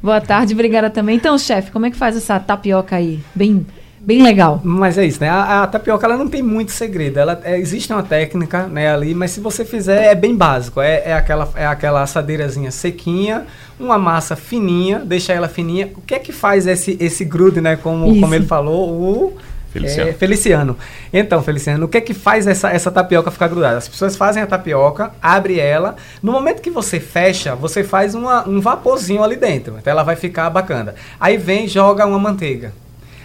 Boa 0.02 0.20
tarde, 0.20 0.52
obrigada 0.52 0.90
também. 0.90 1.16
Então, 1.16 1.38
chefe, 1.38 1.70
como 1.70 1.86
é 1.86 1.90
que 1.90 1.96
faz 1.96 2.14
essa 2.18 2.38
tapioca 2.38 2.96
aí? 2.96 3.20
Bem, 3.34 3.66
bem 4.00 4.22
legal. 4.22 4.60
Mas 4.64 4.98
é 4.98 5.04
isso, 5.04 5.20
né? 5.20 5.28
A, 5.28 5.62
a 5.62 5.66
tapioca 5.66 6.06
ela 6.06 6.16
não 6.16 6.28
tem 6.28 6.42
muito 6.42 6.72
segredo. 6.72 7.18
Ela 7.18 7.40
é, 7.44 7.58
existe 7.58 7.92
uma 7.92 8.02
técnica, 8.02 8.66
né, 8.66 8.92
ali, 8.92 9.14
mas 9.14 9.30
se 9.30 9.40
você 9.40 9.64
fizer 9.64 10.06
é 10.06 10.14
bem 10.14 10.34
básico. 10.34 10.80
É, 10.80 11.02
é 11.06 11.12
aquela 11.12 11.48
é 11.54 11.66
aquela 11.66 12.02
assadeirazinha 12.02 12.70
sequinha, 12.70 13.46
uma 13.78 13.98
massa 13.98 14.34
fininha, 14.34 15.00
deixa 15.00 15.32
ela 15.32 15.48
fininha. 15.48 15.90
O 15.96 16.00
que 16.00 16.14
é 16.14 16.18
que 16.18 16.32
faz 16.32 16.66
esse 16.66 16.96
esse 16.98 17.24
grude, 17.24 17.60
né? 17.60 17.76
Como, 17.76 18.18
como 18.20 18.34
ele 18.34 18.46
falou, 18.46 18.90
o 18.90 19.36
Feliciano. 19.70 20.10
É, 20.10 20.12
Feliciano. 20.12 20.76
Então, 21.12 21.42
Feliciano, 21.42 21.86
o 21.86 21.88
que 21.88 21.98
é 21.98 22.00
que 22.00 22.12
faz 22.12 22.46
essa, 22.46 22.70
essa 22.70 22.90
tapioca 22.90 23.30
ficar 23.30 23.48
grudada? 23.48 23.78
As 23.78 23.88
pessoas 23.88 24.16
fazem 24.16 24.42
a 24.42 24.46
tapioca, 24.46 25.12
abre 25.22 25.60
ela. 25.60 25.94
No 26.22 26.32
momento 26.32 26.60
que 26.60 26.70
você 26.70 26.98
fecha, 26.98 27.54
você 27.54 27.84
faz 27.84 28.14
uma, 28.14 28.48
um 28.48 28.60
vaporzinho 28.60 29.22
ali 29.22 29.36
dentro. 29.36 29.76
Então 29.78 29.90
ela 29.90 30.02
vai 30.02 30.16
ficar 30.16 30.50
bacana. 30.50 30.94
Aí 31.20 31.36
vem 31.36 31.68
joga 31.68 32.04
uma 32.04 32.18
manteiga. 32.18 32.72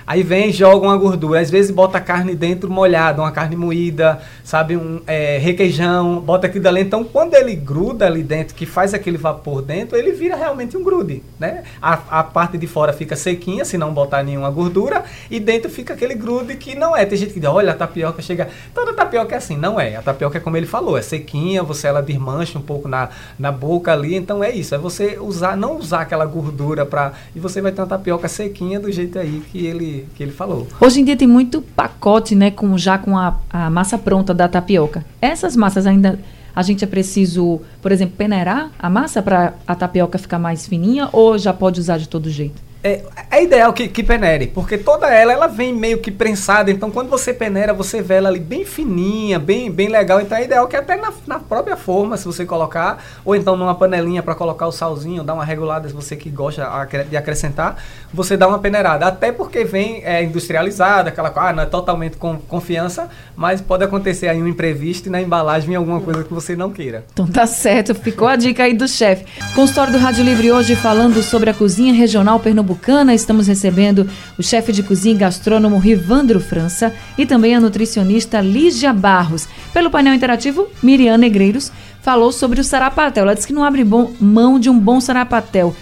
Aí 0.07 0.21
vem 0.21 0.51
joga 0.51 0.85
uma 0.85 0.97
gordura. 0.97 1.39
Às 1.39 1.49
vezes 1.49 1.71
bota 1.71 1.99
carne 1.99 2.35
dentro 2.35 2.69
molhada, 2.69 3.21
uma 3.21 3.31
carne 3.31 3.55
moída, 3.55 4.21
sabe? 4.43 4.77
Um 4.77 5.01
é, 5.07 5.37
requeijão, 5.37 6.19
bota 6.19 6.47
aquilo 6.47 6.63
dali. 6.63 6.81
Então, 6.81 7.03
quando 7.03 7.33
ele 7.33 7.55
gruda 7.55 8.05
ali 8.05 8.21
dentro, 8.21 8.53
que 8.53 8.65
faz 8.65 8.93
aquele 8.93 9.17
vapor 9.17 9.61
dentro, 9.61 9.97
ele 9.97 10.11
vira 10.11 10.35
realmente 10.35 10.77
um 10.77 10.83
grude, 10.83 11.23
né? 11.39 11.63
A, 11.81 12.19
a 12.19 12.23
parte 12.23 12.57
de 12.57 12.67
fora 12.67 12.93
fica 12.93 13.15
sequinha, 13.15 13.65
se 13.65 13.77
não 13.77 13.93
botar 13.93 14.21
nenhuma 14.23 14.49
gordura, 14.51 15.03
e 15.29 15.39
dentro 15.39 15.69
fica 15.69 15.93
aquele 15.93 16.13
grude 16.13 16.55
que 16.55 16.75
não 16.75 16.95
é. 16.95 17.05
Tem 17.05 17.17
gente 17.17 17.33
que 17.33 17.39
diz, 17.39 17.49
olha, 17.49 17.71
a 17.71 17.75
tapioca 17.75 18.21
chega... 18.21 18.49
Toda 18.73 18.93
tapioca 18.93 19.33
é 19.33 19.37
assim, 19.37 19.57
não 19.57 19.79
é. 19.79 19.95
A 19.95 20.01
tapioca 20.01 20.37
é 20.37 20.41
como 20.41 20.55
ele 20.55 20.67
falou, 20.67 20.97
é 20.97 21.01
sequinha, 21.01 21.63
você 21.63 21.87
ela 21.87 22.01
desmancha 22.01 22.59
um 22.59 22.61
pouco 22.61 22.87
na, 22.87 23.09
na 23.39 23.51
boca 23.51 23.91
ali, 23.91 24.15
então 24.15 24.43
é 24.43 24.51
isso. 24.51 24.75
É 24.75 24.77
você 24.77 25.17
usar, 25.19 25.57
não 25.57 25.77
usar 25.77 26.01
aquela 26.01 26.25
gordura 26.25 26.85
para 26.85 27.13
E 27.35 27.39
você 27.39 27.61
vai 27.61 27.71
ter 27.71 27.81
uma 27.81 27.87
tapioca 27.87 28.27
sequinha 28.27 28.79
do 28.79 28.91
jeito 28.91 29.17
aí 29.17 29.41
que 29.51 29.65
ele 29.65 29.94
que 30.15 30.23
ele 30.23 30.31
falou. 30.31 30.67
Hoje 30.79 31.01
em 31.01 31.05
dia 31.05 31.15
tem 31.15 31.27
muito 31.27 31.61
pacote, 31.61 32.35
né, 32.35 32.51
com, 32.51 32.77
já 32.77 32.97
com 32.97 33.17
a, 33.17 33.37
a 33.49 33.69
massa 33.69 33.97
pronta 33.97 34.33
da 34.33 34.47
tapioca. 34.47 35.05
Essas 35.21 35.55
massas 35.55 35.85
ainda 35.85 36.19
a 36.55 36.63
gente 36.63 36.83
é 36.83 36.87
preciso, 36.87 37.61
por 37.81 37.91
exemplo, 37.91 38.15
peneirar 38.17 38.71
a 38.79 38.89
massa 38.89 39.21
para 39.21 39.53
a 39.67 39.75
tapioca 39.75 40.17
ficar 40.17 40.39
mais 40.39 40.65
fininha 40.65 41.09
ou 41.11 41.37
já 41.37 41.53
pode 41.53 41.79
usar 41.79 41.97
de 41.97 42.07
todo 42.07 42.29
jeito? 42.29 42.63
É, 42.85 43.01
é 43.31 43.43
ideal 43.43 43.73
que, 43.73 43.87
que 43.87 44.03
peneire, 44.03 44.45
porque 44.45 44.77
toda 44.77 45.07
ela 45.11 45.33
ela 45.33 45.47
vem 45.47 45.73
meio 45.73 45.97
que 45.97 46.11
prensada, 46.11 46.69
então 46.69 46.91
quando 46.91 47.09
você 47.09 47.33
peneira, 47.33 47.73
você 47.73 47.99
vê 47.99 48.13
ela 48.13 48.29
ali 48.29 48.39
bem 48.39 48.63
fininha, 48.63 49.39
bem, 49.39 49.71
bem 49.71 49.87
legal. 49.87 50.21
Então 50.21 50.37
é 50.37 50.43
ideal 50.43 50.67
que 50.67 50.75
até 50.75 50.95
na, 50.95 51.11
na 51.25 51.39
própria 51.39 51.75
forma, 51.75 52.15
se 52.15 52.25
você 52.25 52.45
colocar, 52.45 53.03
ou 53.25 53.35
então 53.35 53.57
numa 53.57 53.73
panelinha 53.73 54.21
para 54.21 54.35
colocar 54.35 54.67
o 54.67 54.71
salzinho, 54.71 55.23
dar 55.23 55.33
uma 55.33 55.43
regulada 55.43 55.89
se 55.89 55.95
você 55.95 56.15
que 56.15 56.29
gosta 56.29 56.63
de 57.09 57.17
acrescentar, 57.17 57.83
você 58.13 58.37
dá 58.37 58.47
uma 58.47 58.59
peneirada. 58.59 59.07
Até 59.07 59.31
porque 59.31 59.63
vem 59.63 60.03
é, 60.03 60.23
industrializada, 60.23 61.09
aquela 61.09 61.31
coisa, 61.31 61.49
ah, 61.49 61.53
não 61.53 61.63
é 61.63 61.65
totalmente 61.65 62.17
com 62.17 62.37
confiança, 62.37 63.09
mas 63.35 63.61
pode 63.61 63.83
acontecer 63.83 64.27
aí 64.27 64.39
um 64.39 64.47
imprevisto 64.47 65.07
e 65.07 65.09
na 65.09 65.19
embalagem 65.19 65.73
alguma 65.73 66.01
coisa 66.01 66.23
que 66.23 66.31
você 66.31 66.55
não 66.55 66.69
queira. 66.69 67.03
Então 67.13 67.25
tá 67.25 67.47
certo, 67.47 67.95
ficou 67.95 68.27
a 68.27 68.35
dica 68.35 68.61
aí 68.61 68.75
do 68.75 68.87
chefe. 68.87 69.25
Consultório 69.55 69.91
do 69.91 69.97
Rádio 69.97 70.23
Livre 70.23 70.51
hoje 70.51 70.75
falando 70.75 71.23
sobre 71.23 71.49
a 71.49 71.53
cozinha 71.53 71.91
regional 71.91 72.39
pernambucana 72.39 72.74
Pernambucana, 72.75 73.13
estamos 73.13 73.47
recebendo 73.47 74.07
o 74.37 74.43
chefe 74.43 74.71
de 74.71 74.83
cozinha 74.83 75.15
e 75.15 75.17
gastrônomo 75.17 75.77
Rivandro 75.77 76.39
França 76.39 76.93
e 77.17 77.25
também 77.25 77.55
a 77.55 77.59
nutricionista 77.59 78.41
Lígia 78.41 78.93
Barros. 78.93 79.47
Pelo 79.73 79.89
painel 79.89 80.13
interativo, 80.13 80.67
Miriam 80.83 81.17
Negreiros 81.17 81.71
falou 82.01 82.31
sobre 82.31 82.59
o 82.59 82.63
sarapatel. 82.63 83.23
Ela 83.23 83.33
disse 83.33 83.47
que 83.47 83.53
não 83.53 83.63
abre 83.63 83.83
bom, 83.83 84.11
mão 84.19 84.59
de 84.59 84.69
um 84.69 84.77
bom 84.77 84.99
sarapatel. 84.99 85.75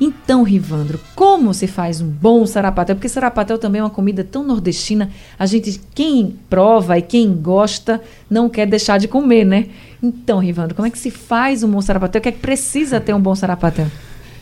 Então, 0.00 0.44
Rivandro, 0.44 1.00
como 1.14 1.52
se 1.52 1.66
faz 1.66 2.00
um 2.00 2.08
bom 2.08 2.46
sarapatel? 2.46 2.94
Porque 2.94 3.08
sarapatel 3.08 3.58
também 3.58 3.80
é 3.80 3.84
uma 3.84 3.90
comida 3.90 4.22
tão 4.22 4.44
nordestina. 4.44 5.10
A 5.38 5.44
gente, 5.44 5.80
quem 5.94 6.36
prova 6.48 6.98
e 6.98 7.02
quem 7.02 7.32
gosta, 7.34 8.00
não 8.30 8.48
quer 8.48 8.66
deixar 8.66 8.98
de 8.98 9.08
comer, 9.08 9.44
né? 9.44 9.66
Então, 10.00 10.38
Rivandro, 10.38 10.74
como 10.74 10.86
é 10.86 10.90
que 10.90 10.98
se 10.98 11.10
faz 11.10 11.64
um 11.64 11.70
bom 11.70 11.80
sarapatel? 11.80 12.20
O 12.20 12.22
que 12.22 12.28
é 12.28 12.32
que 12.32 12.38
precisa 12.38 13.00
ter 13.00 13.12
um 13.12 13.20
bom 13.20 13.34
sarapatel? 13.34 13.88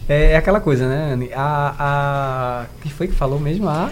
É, 0.09 0.33
é, 0.33 0.37
aquela 0.37 0.61
coisa, 0.61 0.88
né? 0.88 1.29
A, 1.35 1.75
a. 1.79 2.64
que 2.83 2.92
foi 2.92 3.09
que 3.09 3.14
falou 3.14 3.40
mesmo? 3.40 3.69
A. 3.69 3.90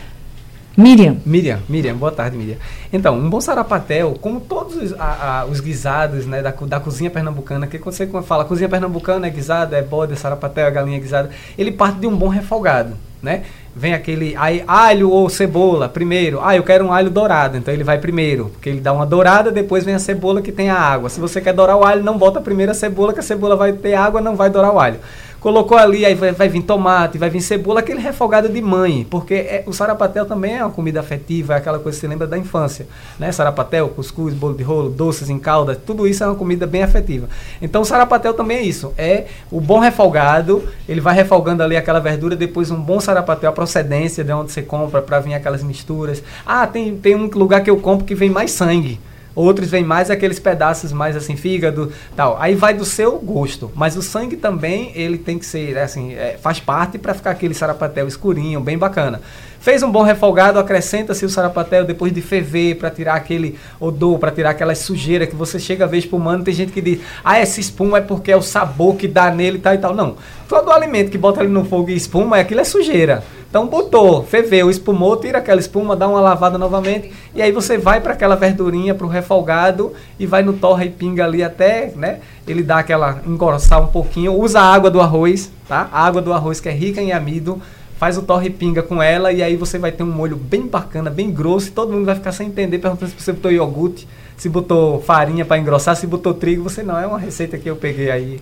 Miriam. 0.76 1.18
Miriam, 1.24 1.60
Miriam, 1.68 1.94
boa 1.94 2.10
tarde, 2.10 2.36
Miriam. 2.36 2.56
Então, 2.92 3.16
um 3.16 3.30
bom 3.30 3.40
sarapatel, 3.40 4.16
como 4.20 4.40
todos 4.40 4.76
os, 4.76 4.92
a, 4.98 5.42
a, 5.42 5.44
os 5.44 5.60
guisados 5.60 6.26
né, 6.26 6.42
da, 6.42 6.50
da 6.50 6.80
cozinha 6.80 7.08
pernambucana, 7.10 7.68
que 7.68 7.78
quando 7.78 7.94
você 7.94 8.08
fala 8.24 8.44
cozinha 8.44 8.68
pernambucana 8.68 9.28
é 9.28 9.30
guisada, 9.30 9.76
é 9.76 9.82
bode, 9.82 10.14
é 10.14 10.16
sarapatel, 10.16 10.66
é 10.66 10.70
galinha 10.72 10.98
guisada, 10.98 11.30
ele 11.56 11.70
parte 11.70 12.00
de 12.00 12.08
um 12.08 12.16
bom 12.16 12.26
refogado, 12.26 12.94
né? 13.22 13.44
Vem 13.76 13.94
aquele 13.94 14.34
aí, 14.36 14.64
alho 14.66 15.10
ou 15.10 15.28
cebola 15.28 15.88
primeiro. 15.88 16.40
Ah, 16.42 16.56
eu 16.56 16.64
quero 16.64 16.84
um 16.84 16.92
alho 16.92 17.10
dourado, 17.10 17.56
então 17.56 17.72
ele 17.72 17.84
vai 17.84 17.98
primeiro, 17.98 18.46
porque 18.46 18.68
ele 18.68 18.80
dá 18.80 18.92
uma 18.92 19.06
dourada, 19.06 19.52
depois 19.52 19.84
vem 19.84 19.94
a 19.94 20.00
cebola 20.00 20.42
que 20.42 20.50
tem 20.50 20.70
a 20.70 20.78
água. 20.78 21.08
Se 21.08 21.20
você 21.20 21.40
quer 21.40 21.52
dourar 21.52 21.76
o 21.76 21.84
alho, 21.84 22.02
não 22.02 22.18
bota 22.18 22.40
primeiro 22.40 22.72
a 22.72 22.74
cebola, 22.74 23.12
que 23.12 23.20
a 23.20 23.22
cebola 23.22 23.54
vai 23.54 23.72
ter 23.72 23.94
água, 23.94 24.20
não 24.20 24.34
vai 24.34 24.50
dourar 24.50 24.74
o 24.74 24.80
alho. 24.80 24.98
Colocou 25.44 25.76
ali, 25.76 26.06
aí 26.06 26.14
vai, 26.14 26.32
vai 26.32 26.48
vir 26.48 26.62
tomate, 26.62 27.18
vai 27.18 27.28
vir 27.28 27.42
cebola, 27.42 27.80
aquele 27.80 28.00
refogado 28.00 28.48
de 28.48 28.62
mãe, 28.62 29.06
porque 29.10 29.34
é, 29.34 29.62
o 29.66 29.74
sarapatel 29.74 30.24
também 30.24 30.56
é 30.56 30.64
uma 30.64 30.70
comida 30.70 31.00
afetiva, 31.00 31.52
é 31.52 31.58
aquela 31.58 31.78
coisa 31.78 31.94
que 31.94 32.00
você 32.00 32.08
lembra 32.08 32.26
da 32.26 32.38
infância, 32.38 32.86
né? 33.18 33.30
Sarapatel, 33.30 33.90
cuscuz, 33.90 34.32
bolo 34.32 34.54
de 34.54 34.62
rolo, 34.62 34.88
doces 34.88 35.28
em 35.28 35.38
calda, 35.38 35.76
tudo 35.76 36.08
isso 36.08 36.24
é 36.24 36.26
uma 36.26 36.34
comida 36.34 36.66
bem 36.66 36.82
afetiva. 36.82 37.28
Então 37.60 37.82
o 37.82 37.84
sarapatel 37.84 38.32
também 38.32 38.56
é 38.56 38.62
isso, 38.62 38.94
é 38.96 39.26
o 39.50 39.60
bom 39.60 39.80
refogado, 39.80 40.64
ele 40.88 41.02
vai 41.02 41.14
refogando 41.14 41.62
ali 41.62 41.76
aquela 41.76 42.00
verdura, 42.00 42.34
depois 42.34 42.70
um 42.70 42.80
bom 42.80 42.98
sarapatel, 42.98 43.50
a 43.50 43.52
procedência 43.52 44.24
de 44.24 44.32
onde 44.32 44.50
você 44.50 44.62
compra 44.62 45.02
para 45.02 45.20
vir 45.20 45.34
aquelas 45.34 45.62
misturas. 45.62 46.22
Ah, 46.46 46.66
tem, 46.66 46.96
tem 46.96 47.14
um 47.14 47.26
lugar 47.26 47.62
que 47.62 47.68
eu 47.68 47.76
compro 47.76 48.06
que 48.06 48.14
vem 48.14 48.30
mais 48.30 48.50
sangue. 48.50 48.98
Outros 49.34 49.68
vêm 49.68 49.82
mais 49.82 50.10
aqueles 50.10 50.38
pedaços 50.38 50.92
mais 50.92 51.16
assim, 51.16 51.36
fígado, 51.36 51.92
tal. 52.14 52.36
Aí 52.40 52.54
vai 52.54 52.74
do 52.74 52.84
seu 52.84 53.18
gosto. 53.18 53.70
Mas 53.74 53.96
o 53.96 54.02
sangue 54.02 54.36
também, 54.36 54.92
ele 54.94 55.18
tem 55.18 55.38
que 55.38 55.46
ser, 55.46 55.76
assim, 55.78 56.14
é, 56.14 56.38
faz 56.40 56.60
parte 56.60 56.98
para 56.98 57.14
ficar 57.14 57.30
aquele 57.30 57.54
sarapatel 57.54 58.06
escurinho, 58.06 58.60
bem 58.60 58.78
bacana. 58.78 59.20
Fez 59.64 59.82
um 59.82 59.90
bom 59.90 60.02
refogado, 60.02 60.58
acrescenta-se 60.58 61.24
o 61.24 61.28
sarapatel 61.30 61.86
depois 61.86 62.12
de 62.12 62.20
ferver 62.20 62.76
para 62.76 62.90
tirar 62.90 63.14
aquele 63.14 63.58
odor, 63.80 64.18
para 64.18 64.30
tirar 64.30 64.50
aquela 64.50 64.74
sujeira 64.74 65.26
que 65.26 65.34
você 65.34 65.58
chega 65.58 65.84
a 65.84 65.88
ver 65.88 65.96
espumando. 65.96 66.44
Tem 66.44 66.52
gente 66.52 66.70
que 66.70 66.82
diz, 66.82 67.00
ah, 67.24 67.38
essa 67.38 67.60
espuma 67.60 67.96
é 67.96 68.00
porque 68.02 68.30
é 68.30 68.36
o 68.36 68.42
sabor 68.42 68.94
que 68.96 69.08
dá 69.08 69.30
nele 69.30 69.56
e 69.56 69.60
tal 69.60 69.74
e 69.74 69.78
tal. 69.78 69.94
Não. 69.94 70.16
Todo 70.46 70.70
alimento 70.70 71.10
que 71.10 71.16
bota 71.16 71.40
ali 71.40 71.48
no 71.48 71.64
fogo 71.64 71.88
e 71.88 71.96
espuma, 71.96 72.36
aquilo 72.36 72.60
é 72.60 72.64
sujeira. 72.64 73.24
Então 73.54 73.68
botou, 73.68 74.24
ferveu, 74.24 74.68
espumou, 74.68 75.16
tira 75.16 75.38
aquela 75.38 75.60
espuma, 75.60 75.94
dá 75.94 76.08
uma 76.08 76.20
lavada 76.20 76.58
novamente 76.58 77.12
e 77.32 77.40
aí 77.40 77.52
você 77.52 77.78
vai 77.78 78.00
para 78.00 78.12
aquela 78.12 78.34
verdurinha, 78.34 78.96
para 78.96 79.06
o 79.06 79.08
refogado 79.08 79.92
e 80.18 80.26
vai 80.26 80.42
no 80.42 80.54
torra 80.54 80.84
e 80.84 80.90
pinga 80.90 81.24
ali 81.24 81.40
até, 81.40 81.92
né? 81.94 82.18
Ele 82.48 82.64
dá 82.64 82.80
aquela 82.80 83.20
engrossar 83.24 83.80
um 83.80 83.86
pouquinho. 83.86 84.34
Usa 84.34 84.58
a 84.58 84.74
água 84.74 84.90
do 84.90 85.00
arroz, 85.00 85.52
tá? 85.68 85.88
A 85.92 86.04
água 86.04 86.20
do 86.20 86.32
arroz 86.32 86.58
que 86.58 86.68
é 86.68 86.72
rica 86.72 87.00
em 87.00 87.12
amido 87.12 87.62
faz 87.98 88.18
o 88.18 88.22
torre 88.22 88.50
pinga 88.50 88.82
com 88.82 89.02
ela 89.02 89.32
e 89.32 89.42
aí 89.42 89.56
você 89.56 89.78
vai 89.78 89.92
ter 89.92 90.02
um 90.02 90.10
molho 90.10 90.36
bem 90.36 90.66
bacana, 90.66 91.10
bem 91.10 91.30
grosso 91.30 91.68
e 91.68 91.70
todo 91.70 91.92
mundo 91.92 92.04
vai 92.04 92.14
ficar 92.14 92.32
sem 92.32 92.48
entender, 92.48 92.78
perguntando 92.78 93.10
se 93.10 93.20
você 93.20 93.32
botou 93.32 93.52
iogurte, 93.52 94.06
se 94.36 94.48
botou 94.48 95.00
farinha 95.00 95.44
para 95.44 95.58
engrossar, 95.58 95.96
se 95.96 96.06
botou 96.06 96.34
trigo, 96.34 96.64
você 96.64 96.82
não. 96.82 96.98
É 96.98 97.06
uma 97.06 97.18
receita 97.18 97.56
que 97.56 97.70
eu 97.70 97.76
peguei 97.76 98.10
aí, 98.10 98.40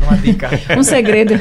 uma 0.00 0.16
dica. 0.16 0.48
um 0.78 0.82
segredo. 0.82 1.34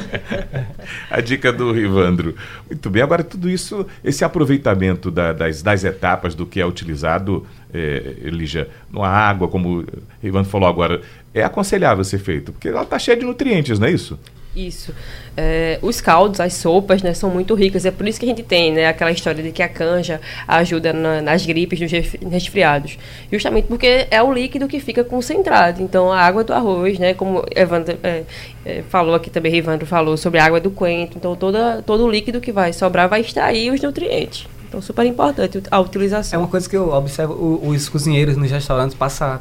A 1.10 1.22
dica 1.22 1.54
do 1.54 1.72
Rivandro. 1.72 2.36
Muito 2.70 2.90
bem, 2.90 3.04
agora 3.04 3.24
tudo 3.24 3.50
isso, 3.50 3.86
esse 4.04 4.24
aproveitamento 4.24 5.12
da, 5.12 5.34
das, 5.34 5.62
das 5.62 5.84
etapas 5.84 6.34
do 6.34 6.46
que 6.46 6.60
é 6.60 6.66
utilizado, 6.66 7.46
é, 7.74 8.16
Elija, 8.24 8.68
na 8.92 9.08
água, 9.08 9.48
como 9.48 9.82
o 9.82 9.86
Rivandro 10.22 10.50
falou 10.50 10.68
agora, 10.68 11.02
é 11.34 11.44
aconselhável 11.44 12.04
ser 12.04 12.20
feito, 12.20 12.52
porque 12.52 12.70
ela 12.70 12.84
está 12.84 12.98
cheia 12.98 13.16
de 13.16 13.26
nutrientes, 13.26 13.78
não 13.78 13.88
é 13.88 13.92
isso? 13.92 14.20
Isso. 14.56 14.94
É, 15.38 15.80
os 15.82 16.02
caldos, 16.02 16.42
as 16.42 16.54
sopas, 16.54 17.02
né, 17.02 17.14
são 17.14 17.30
muito 17.30 17.54
ricas. 17.56 17.86
É 17.86 17.92
por 17.92 18.08
isso 18.08 18.20
que 18.20 18.26
a 18.26 18.30
gente 18.30 18.44
tem, 18.44 18.72
né, 18.72 18.86
aquela 18.88 19.12
história 19.12 19.42
de 19.42 19.52
que 19.52 19.64
a 19.64 19.70
canja 19.70 20.20
ajuda 20.48 20.92
na, 20.92 21.22
nas 21.22 21.46
gripes, 21.46 21.80
nos 21.80 21.92
resfriados. 22.32 22.98
Justamente 23.32 23.68
porque 23.68 24.08
é 24.12 24.22
o 24.22 24.34
líquido 24.34 24.68
que 24.68 24.80
fica 24.80 25.04
concentrado. 25.04 25.82
Então, 25.82 26.12
a 26.12 26.20
água 26.20 26.44
do 26.44 26.54
arroz, 26.54 27.00
né, 27.00 27.14
como 27.14 27.46
Evandro 27.56 27.98
é, 28.04 28.24
é, 28.66 28.84
falou 28.90 29.16
aqui 29.16 29.30
também, 29.30 29.56
Evandro 29.56 29.86
falou 29.86 30.18
sobre 30.18 30.40
a 30.40 30.46
água 30.46 30.60
do 30.60 30.70
coentro. 30.70 31.18
Então, 31.18 31.34
toda, 31.36 31.82
todo 31.82 32.06
o 32.06 32.12
líquido 32.12 32.42
que 32.42 32.52
vai 32.52 32.74
sobrar 32.74 33.08
vai 33.08 33.22
extrair 33.22 33.72
os 33.72 33.82
nutrientes. 33.82 34.48
Então, 34.68 34.82
super 34.82 35.06
importante 35.06 35.62
a 35.70 35.80
utilização. 35.80 36.40
É 36.40 36.42
uma 36.42 36.48
coisa 36.48 36.70
que 36.70 36.76
eu 36.76 36.94
observo, 36.94 37.62
os 37.64 37.90
cozinheiros 37.90 38.36
nos 38.36 38.52
restaurantes 38.52 38.96
passam 38.96 39.40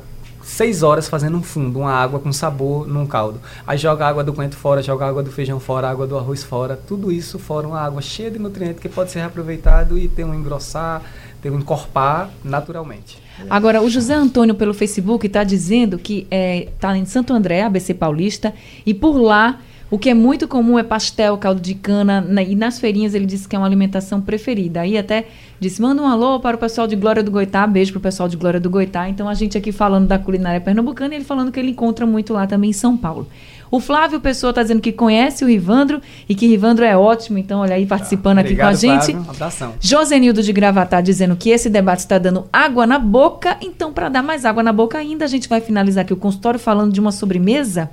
seis 0.50 0.82
horas 0.82 1.08
fazendo 1.08 1.36
um 1.36 1.42
fundo, 1.42 1.78
uma 1.78 1.92
água 1.92 2.18
com 2.18 2.32
sabor 2.32 2.86
num 2.86 3.06
caldo. 3.06 3.40
Aí 3.64 3.78
joga 3.78 4.04
a 4.04 4.08
água 4.08 4.24
do 4.24 4.32
coentro 4.32 4.58
fora, 4.58 4.82
joga 4.82 5.04
a 5.04 5.08
água 5.08 5.22
do 5.22 5.30
feijão 5.30 5.60
fora, 5.60 5.86
a 5.86 5.90
água 5.90 6.06
do 6.06 6.18
arroz 6.18 6.42
fora. 6.42 6.76
Tudo 6.76 7.12
isso 7.12 7.38
fora 7.38 7.68
uma 7.68 7.80
água 7.80 8.02
cheia 8.02 8.30
de 8.30 8.38
nutrientes 8.38 8.80
que 8.80 8.88
pode 8.88 9.12
ser 9.12 9.20
reaproveitado 9.20 9.96
e 9.96 10.08
ter 10.08 10.24
um 10.24 10.34
engrossar, 10.34 11.02
ter 11.40 11.50
um 11.50 11.58
encorpar 11.58 12.30
naturalmente. 12.44 13.22
Agora, 13.48 13.80
o 13.80 13.88
José 13.88 14.12
Antônio 14.12 14.54
pelo 14.54 14.74
Facebook 14.74 15.26
está 15.26 15.44
dizendo 15.44 15.98
que 15.98 16.22
está 16.22 16.36
é, 16.36 16.68
tá 16.78 16.98
em 16.98 17.06
Santo 17.06 17.32
André, 17.32 17.62
ABC 17.62 17.94
Paulista, 17.94 18.52
e 18.84 18.92
por 18.92 19.16
lá 19.16 19.60
o 19.90 19.98
que 19.98 20.08
é 20.08 20.14
muito 20.14 20.46
comum 20.46 20.78
é 20.78 20.84
pastel, 20.84 21.36
caldo 21.36 21.60
de 21.60 21.74
cana, 21.74 22.20
na, 22.20 22.42
e 22.42 22.54
nas 22.54 22.78
feirinhas 22.78 23.12
ele 23.12 23.26
disse 23.26 23.48
que 23.48 23.56
é 23.56 23.58
uma 23.58 23.66
alimentação 23.66 24.20
preferida. 24.20 24.82
Aí 24.82 24.96
até 24.96 25.26
disse, 25.58 25.82
manda 25.82 26.00
um 26.00 26.06
alô 26.06 26.38
para 26.38 26.56
o 26.56 26.60
pessoal 26.60 26.86
de 26.86 26.94
Glória 26.94 27.22
do 27.22 27.30
Goitá, 27.30 27.66
beijo 27.66 27.92
para 27.92 27.98
o 27.98 28.02
pessoal 28.02 28.28
de 28.28 28.36
Glória 28.36 28.60
do 28.60 28.70
Goitá. 28.70 29.08
Então 29.08 29.28
a 29.28 29.34
gente 29.34 29.58
aqui 29.58 29.72
falando 29.72 30.06
da 30.06 30.18
culinária 30.18 30.60
pernambucana 30.60 31.14
e 31.14 31.16
ele 31.18 31.24
falando 31.24 31.50
que 31.50 31.58
ele 31.58 31.70
encontra 31.70 32.06
muito 32.06 32.32
lá 32.32 32.46
também 32.46 32.70
em 32.70 32.72
São 32.72 32.96
Paulo. 32.96 33.26
O 33.68 33.78
Flávio 33.78 34.20
Pessoa 34.20 34.50
está 34.50 34.62
dizendo 34.62 34.80
que 34.80 34.92
conhece 34.92 35.44
o 35.44 35.48
Rivandro 35.48 36.00
e 36.28 36.34
que 36.34 36.46
Rivandro 36.46 36.84
é 36.84 36.96
ótimo, 36.96 37.38
então 37.38 37.60
olha 37.60 37.74
aí 37.74 37.86
participando 37.86 38.36
tá. 38.36 38.42
Obrigado, 38.42 38.74
aqui 38.74 38.86
com 38.86 38.92
a 38.92 38.96
gente. 38.98 39.12
Flávio. 39.12 39.30
Abração. 39.30 39.74
Josenildo 39.80 40.42
de 40.42 40.52
Gravatá 40.52 41.00
dizendo 41.00 41.36
que 41.36 41.50
esse 41.50 41.68
debate 41.68 42.00
está 42.00 42.18
dando 42.18 42.46
água 42.52 42.86
na 42.86 42.98
boca, 42.98 43.56
então 43.60 43.92
para 43.92 44.08
dar 44.08 44.22
mais 44.22 44.44
água 44.44 44.62
na 44.62 44.72
boca 44.72 44.98
ainda, 44.98 45.24
a 45.24 45.28
gente 45.28 45.48
vai 45.48 45.60
finalizar 45.60 46.02
aqui 46.02 46.12
o 46.12 46.16
consultório 46.16 46.58
falando 46.58 46.92
de 46.92 47.00
uma 47.00 47.12
sobremesa 47.12 47.90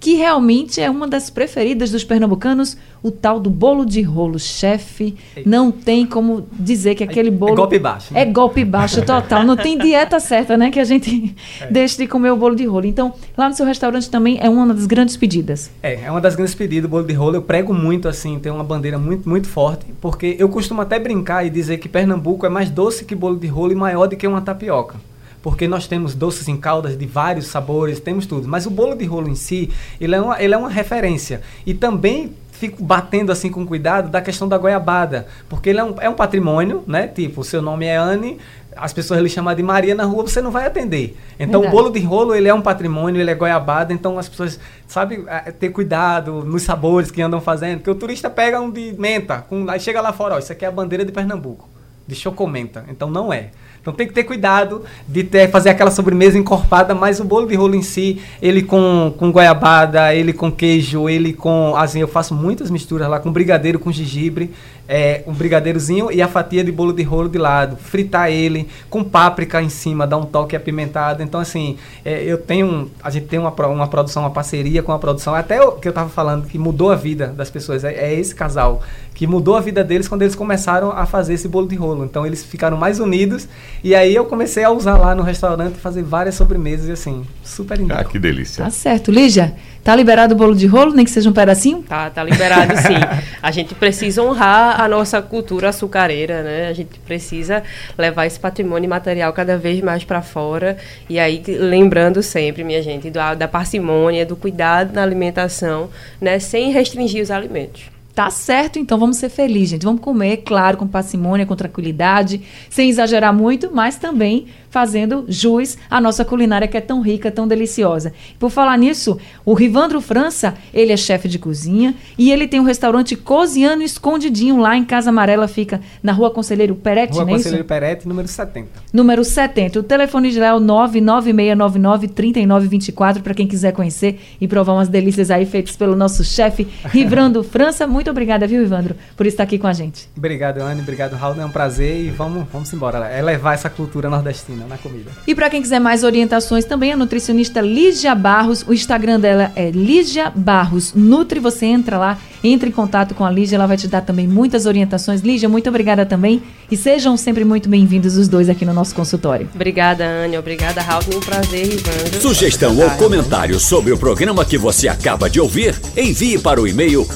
que 0.00 0.14
realmente 0.14 0.80
é 0.80 0.88
uma 0.90 1.06
das 1.06 1.28
preferidas 1.28 1.90
dos 1.90 2.02
pernambucanos, 2.02 2.74
o 3.02 3.10
tal 3.10 3.38
do 3.38 3.50
bolo 3.50 3.84
de 3.84 4.00
rolo. 4.00 4.38
Chefe, 4.38 5.14
não 5.44 5.70
tem 5.70 6.06
como 6.06 6.46
dizer 6.52 6.94
que 6.94 7.04
aquele 7.04 7.30
bolo. 7.30 7.52
É 7.52 7.56
golpe 7.56 7.78
baixo. 7.78 8.14
Né? 8.14 8.22
É 8.22 8.24
golpe 8.24 8.64
baixo 8.64 9.02
total. 9.02 9.44
Não 9.44 9.56
tem 9.56 9.76
dieta 9.76 10.18
certa, 10.18 10.56
né? 10.56 10.70
Que 10.70 10.80
a 10.80 10.84
gente 10.84 11.34
é. 11.60 11.66
deixe 11.66 11.98
de 11.98 12.06
comer 12.06 12.30
o 12.30 12.36
bolo 12.36 12.56
de 12.56 12.64
rolo. 12.64 12.86
Então, 12.86 13.12
lá 13.36 13.46
no 13.46 13.54
seu 13.54 13.66
restaurante 13.66 14.08
também 14.08 14.38
é 14.40 14.48
uma 14.48 14.72
das 14.72 14.86
grandes 14.86 15.18
pedidas. 15.18 15.70
É, 15.82 16.04
é 16.04 16.10
uma 16.10 16.20
das 16.20 16.34
grandes 16.34 16.54
pedidas, 16.54 16.86
o 16.86 16.88
bolo 16.88 17.04
de 17.04 17.12
rolo. 17.12 17.36
Eu 17.36 17.42
prego 17.42 17.74
muito, 17.74 18.08
assim, 18.08 18.38
tem 18.38 18.50
uma 18.50 18.64
bandeira 18.64 18.98
muito, 18.98 19.28
muito 19.28 19.48
forte, 19.48 19.84
porque 20.00 20.34
eu 20.38 20.48
costumo 20.48 20.80
até 20.80 20.98
brincar 20.98 21.44
e 21.44 21.50
dizer 21.50 21.76
que 21.76 21.88
Pernambuco 21.88 22.46
é 22.46 22.48
mais 22.48 22.70
doce 22.70 23.04
que 23.04 23.14
bolo 23.14 23.36
de 23.36 23.46
rolo 23.46 23.72
e 23.72 23.74
maior 23.74 24.06
do 24.06 24.16
que 24.16 24.26
uma 24.26 24.40
tapioca 24.40 25.09
porque 25.42 25.66
nós 25.66 25.86
temos 25.86 26.14
doces 26.14 26.48
em 26.48 26.56
caldas 26.56 26.96
de 26.96 27.06
vários 27.06 27.46
sabores, 27.46 28.00
temos 28.00 28.26
tudo. 28.26 28.46
Mas 28.46 28.66
o 28.66 28.70
bolo 28.70 28.94
de 28.94 29.04
rolo 29.04 29.28
em 29.28 29.34
si, 29.34 29.70
ele 30.00 30.14
é 30.14 30.20
uma, 30.20 30.42
ele 30.42 30.54
é 30.54 30.56
uma 30.56 30.68
referência. 30.68 31.40
E 31.66 31.74
também 31.74 32.34
fico 32.52 32.84
batendo 32.84 33.32
assim 33.32 33.50
com 33.50 33.66
cuidado 33.66 34.10
da 34.10 34.20
questão 34.20 34.46
da 34.46 34.58
goiabada, 34.58 35.26
porque 35.48 35.70
ele 35.70 35.80
é 35.80 35.84
um, 35.84 35.94
é 35.98 36.10
um 36.10 36.14
patrimônio, 36.14 36.84
né? 36.86 37.06
Tipo, 37.08 37.40
o 37.40 37.44
seu 37.44 37.62
nome 37.62 37.86
é 37.86 37.96
Anne, 37.96 38.38
as 38.76 38.92
pessoas 38.92 39.20
lhe 39.20 39.30
chamam 39.30 39.54
de 39.54 39.62
Maria 39.62 39.94
na 39.94 40.04
rua, 40.04 40.24
você 40.24 40.42
não 40.42 40.50
vai 40.50 40.66
atender. 40.66 41.16
Então, 41.38 41.62
Verdade. 41.62 41.66
o 41.66 41.70
bolo 41.70 41.90
de 41.90 42.00
rolo, 42.00 42.34
ele 42.34 42.48
é 42.48 42.54
um 42.54 42.60
patrimônio, 42.60 43.18
ele 43.18 43.30
é 43.30 43.34
goiabada, 43.34 43.94
então 43.94 44.18
as 44.18 44.28
pessoas, 44.28 44.60
sabe, 44.86 45.24
é, 45.26 45.50
ter 45.50 45.70
cuidado 45.70 46.44
nos 46.44 46.62
sabores 46.62 47.10
que 47.10 47.22
andam 47.22 47.40
fazendo, 47.40 47.78
porque 47.78 47.90
o 47.90 47.94
turista 47.94 48.28
pega 48.28 48.60
um 48.60 48.70
de 48.70 48.94
menta, 48.98 49.38
com, 49.48 49.68
aí 49.70 49.80
chega 49.80 50.00
lá 50.02 50.12
fora, 50.12 50.34
ó, 50.34 50.38
isso 50.38 50.52
aqui 50.52 50.64
é 50.64 50.68
a 50.68 50.70
bandeira 50.70 51.02
de 51.02 51.12
Pernambuco, 51.12 51.66
de 52.06 52.14
chocomenta, 52.14 52.84
então 52.88 53.10
não 53.10 53.32
é. 53.32 53.50
Então 53.80 53.92
tem 53.92 54.06
que 54.06 54.12
ter 54.12 54.24
cuidado 54.24 54.84
de 55.08 55.24
ter, 55.24 55.50
fazer 55.50 55.70
aquela 55.70 55.90
sobremesa 55.90 56.38
encorpada, 56.38 56.94
mas 56.94 57.18
o 57.18 57.24
bolo 57.24 57.46
de 57.46 57.54
rolo 57.54 57.74
em 57.74 57.82
si, 57.82 58.20
ele 58.42 58.62
com, 58.62 59.12
com 59.16 59.32
goiabada, 59.32 60.14
ele 60.14 60.32
com 60.32 60.50
queijo, 60.52 61.08
ele 61.08 61.32
com. 61.32 61.74
Assim, 61.76 62.00
eu 62.00 62.08
faço 62.08 62.34
muitas 62.34 62.70
misturas 62.70 63.08
lá 63.08 63.18
com 63.18 63.32
brigadeiro, 63.32 63.78
com 63.78 63.90
gengibre 63.90 64.50
é, 64.92 65.22
um 65.24 65.32
brigadeirozinho 65.32 66.10
e 66.10 66.20
a 66.20 66.26
fatia 66.26 66.64
de 66.64 66.72
bolo 66.72 66.92
de 66.92 67.04
rolo 67.04 67.28
de 67.28 67.38
lado. 67.38 67.76
Fritar 67.76 68.28
ele 68.28 68.68
com 68.90 69.04
páprica 69.04 69.62
em 69.62 69.68
cima, 69.68 70.04
dar 70.04 70.16
um 70.16 70.24
toque 70.24 70.56
apimentado. 70.56 71.22
Então, 71.22 71.40
assim, 71.40 71.76
é, 72.04 72.24
eu 72.24 72.36
tenho. 72.36 72.90
A 73.00 73.08
gente 73.08 73.26
tem 73.26 73.38
uma, 73.38 73.54
uma 73.68 73.86
produção, 73.86 74.24
uma 74.24 74.30
parceria 74.30 74.82
com 74.82 74.90
a 74.90 74.98
produção, 74.98 75.32
até 75.32 75.62
o 75.62 75.72
que 75.72 75.86
eu 75.86 75.90
estava 75.90 76.10
falando, 76.10 76.48
que 76.48 76.58
mudou 76.58 76.90
a 76.90 76.96
vida 76.96 77.28
das 77.28 77.48
pessoas. 77.48 77.84
É, 77.84 77.94
é, 77.94 78.14
esse 78.18 78.34
casal 78.34 78.82
que 79.14 79.28
mudou 79.28 79.54
a 79.54 79.60
vida 79.60 79.84
deles 79.84 80.08
quando 80.08 80.22
eles 80.22 80.34
começaram 80.34 80.90
a 80.90 81.06
fazer 81.06 81.34
esse 81.34 81.46
bolo 81.46 81.68
de 81.68 81.76
rolo. 81.76 82.04
Então, 82.04 82.26
eles 82.26 82.42
ficaram 82.42 82.76
mais 82.76 82.98
unidos. 82.98 83.48
E 83.82 83.94
aí 83.94 84.14
eu 84.14 84.24
comecei 84.24 84.62
a 84.64 84.70
usar 84.70 84.96
lá 84.96 85.14
no 85.14 85.22
restaurante, 85.22 85.78
fazer 85.78 86.02
várias 86.02 86.34
sobremesas 86.34 86.88
e 86.88 86.92
assim, 86.92 87.24
super 87.42 87.80
indico. 87.80 87.98
Ah, 87.98 88.04
que 88.04 88.18
delícia. 88.18 88.64
Tá 88.64 88.70
certo. 88.70 89.10
Lígia, 89.10 89.54
Tá 89.82 89.96
liberado 89.96 90.34
o 90.34 90.36
bolo 90.36 90.54
de 90.54 90.66
rolo, 90.66 90.92
nem 90.92 91.06
que 91.06 91.10
seja 91.10 91.30
um 91.30 91.32
pedacinho? 91.32 91.82
Tá, 91.82 92.10
tá 92.10 92.22
liberado 92.22 92.76
sim. 92.76 92.94
a 93.42 93.50
gente 93.50 93.74
precisa 93.74 94.22
honrar 94.22 94.78
a 94.78 94.86
nossa 94.86 95.22
cultura 95.22 95.70
açucareira, 95.70 96.42
né? 96.42 96.68
A 96.68 96.72
gente 96.74 96.98
precisa 96.98 97.62
levar 97.96 98.26
esse 98.26 98.38
patrimônio 98.38 98.90
material 98.90 99.32
cada 99.32 99.56
vez 99.56 99.80
mais 99.80 100.04
para 100.04 100.20
fora. 100.20 100.76
E 101.08 101.18
aí, 101.18 101.42
lembrando 101.46 102.22
sempre, 102.22 102.62
minha 102.62 102.82
gente, 102.82 103.10
da, 103.10 103.34
da 103.34 103.48
parcimônia, 103.48 104.26
do 104.26 104.36
cuidado 104.36 104.92
na 104.92 105.02
alimentação, 105.02 105.88
né? 106.20 106.38
Sem 106.38 106.72
restringir 106.72 107.22
os 107.22 107.30
alimentos. 107.30 107.99
Tá 108.14 108.28
certo, 108.28 108.78
então 108.78 108.98
vamos 108.98 109.16
ser 109.16 109.28
felizes, 109.28 109.70
gente. 109.70 109.84
Vamos 109.84 110.00
comer, 110.00 110.38
claro, 110.38 110.76
com 110.76 110.86
parcimônia, 110.86 111.46
com 111.46 111.54
tranquilidade, 111.54 112.42
sem 112.68 112.90
exagerar 112.90 113.32
muito, 113.32 113.70
mas 113.72 113.96
também 113.96 114.46
fazendo 114.70 115.26
jus 115.28 115.76
à 115.90 116.00
nossa 116.00 116.24
culinária 116.24 116.66
que 116.68 116.76
é 116.76 116.80
tão 116.80 117.02
rica, 117.02 117.30
tão 117.30 117.46
deliciosa. 117.46 118.12
Por 118.38 118.50
falar 118.50 118.78
nisso, 118.78 119.18
o 119.44 119.52
Rivandro 119.52 120.00
França, 120.00 120.54
ele 120.72 120.92
é 120.92 120.96
chefe 120.96 121.28
de 121.28 121.38
cozinha 121.38 121.94
e 122.16 122.30
ele 122.30 122.48
tem 122.48 122.60
um 122.60 122.64
restaurante 122.64 123.14
Cozinhando 123.16 123.82
Escondidinho 123.82 124.58
lá 124.58 124.76
em 124.76 124.84
Casa 124.84 125.10
Amarela, 125.10 125.48
fica 125.48 125.80
na 126.02 126.12
Rua 126.12 126.30
Conselheiro 126.30 126.76
Perete, 126.76 127.14
Rua 127.14 127.24
é 127.24 127.26
Conselheiro 127.26 127.64
Perete, 127.64 128.06
número 128.06 128.28
70. 128.28 128.68
Número 128.92 129.24
70. 129.24 129.80
O 129.80 129.82
telefone 129.82 130.30
de 130.30 130.38
lá 130.38 130.48
é 130.48 130.54
o 130.54 130.60
996993924 130.60 133.22
para 133.22 133.32
quem 133.34 133.46
quiser 133.46 133.72
conhecer 133.72 134.20
e 134.40 134.46
provar 134.46 134.74
umas 134.74 134.88
delícias 134.88 135.30
aí 135.30 135.44
feitas 135.44 135.76
pelo 135.76 135.96
nosso 135.96 136.22
chefe 136.22 136.68
Rivandro 136.84 137.42
França. 137.42 137.86
Muito 137.86 138.09
obrigada, 138.10 138.46
viu, 138.46 138.62
Ivandro, 138.62 138.94
por 139.16 139.26
estar 139.26 139.44
aqui 139.44 139.58
com 139.58 139.66
a 139.66 139.72
gente. 139.72 140.08
Obrigado, 140.16 140.58
Anne. 140.58 140.80
Obrigado, 140.80 141.14
Raul. 141.14 141.40
É 141.40 141.44
um 141.44 141.50
prazer 141.50 142.04
e 142.04 142.10
vamos, 142.10 142.46
vamos 142.52 142.72
embora. 142.72 143.08
É 143.08 143.22
levar 143.22 143.54
essa 143.54 143.70
cultura 143.70 144.08
nordestina 144.08 144.66
na 144.66 144.76
comida. 144.76 145.10
E 145.26 145.34
para 145.34 145.48
quem 145.48 145.62
quiser 145.62 145.80
mais 145.80 146.04
orientações, 146.04 146.64
também 146.64 146.92
a 146.92 146.96
nutricionista 146.96 147.60
Lígia 147.60 148.14
Barros, 148.14 148.64
o 148.66 148.74
Instagram 148.74 149.20
dela 149.20 149.52
é 149.54 149.70
Lígia 149.70 150.30
Barros 150.34 150.92
Nutri, 150.94 151.40
você 151.40 151.66
entra 151.66 151.98
lá, 151.98 152.18
entre 152.42 152.68
em 152.68 152.72
contato 152.72 153.14
com 153.14 153.24
a 153.24 153.30
Lígia, 153.30 153.56
ela 153.56 153.66
vai 153.66 153.76
te 153.76 153.88
dar 153.88 154.00
também 154.00 154.26
muitas 154.26 154.66
orientações. 154.66 155.20
Lígia, 155.20 155.48
muito 155.48 155.68
obrigada 155.68 156.04
também 156.06 156.42
e 156.70 156.76
sejam 156.76 157.16
sempre 157.16 157.44
muito 157.44 157.68
bem-vindos 157.68 158.16
os 158.16 158.28
dois 158.28 158.48
aqui 158.48 158.64
no 158.64 158.72
nosso 158.72 158.94
consultório. 158.94 159.48
Obrigada, 159.54 160.04
Ania, 160.24 160.38
obrigada, 160.38 160.80
Raul, 160.80 161.02
um 161.16 161.20
prazer, 161.20 161.66
Ivandro. 161.66 162.20
Sugestão 162.20 162.78
ou 162.78 162.90
comentário 162.92 163.58
sobre 163.58 163.92
o 163.92 163.98
programa 163.98 164.44
que 164.44 164.56
você 164.56 164.88
acaba 164.88 165.28
de 165.28 165.40
ouvir, 165.40 165.78
envie 165.96 166.38
para 166.38 166.60
o 166.60 166.66
e-mail 166.66 167.06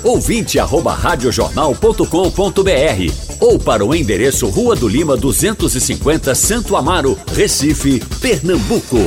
ouvinte@radiojornal.com.br 0.75 3.41
ou 3.41 3.59
para 3.59 3.85
o 3.85 3.95
endereço 3.95 4.49
Rua 4.49 4.75
do 4.75 4.89
Lima 4.89 5.15
250, 5.17 6.35
Santo 6.35 6.77
Amaro, 6.77 7.17
Recife, 7.33 8.01
Pernambuco. 8.21 8.99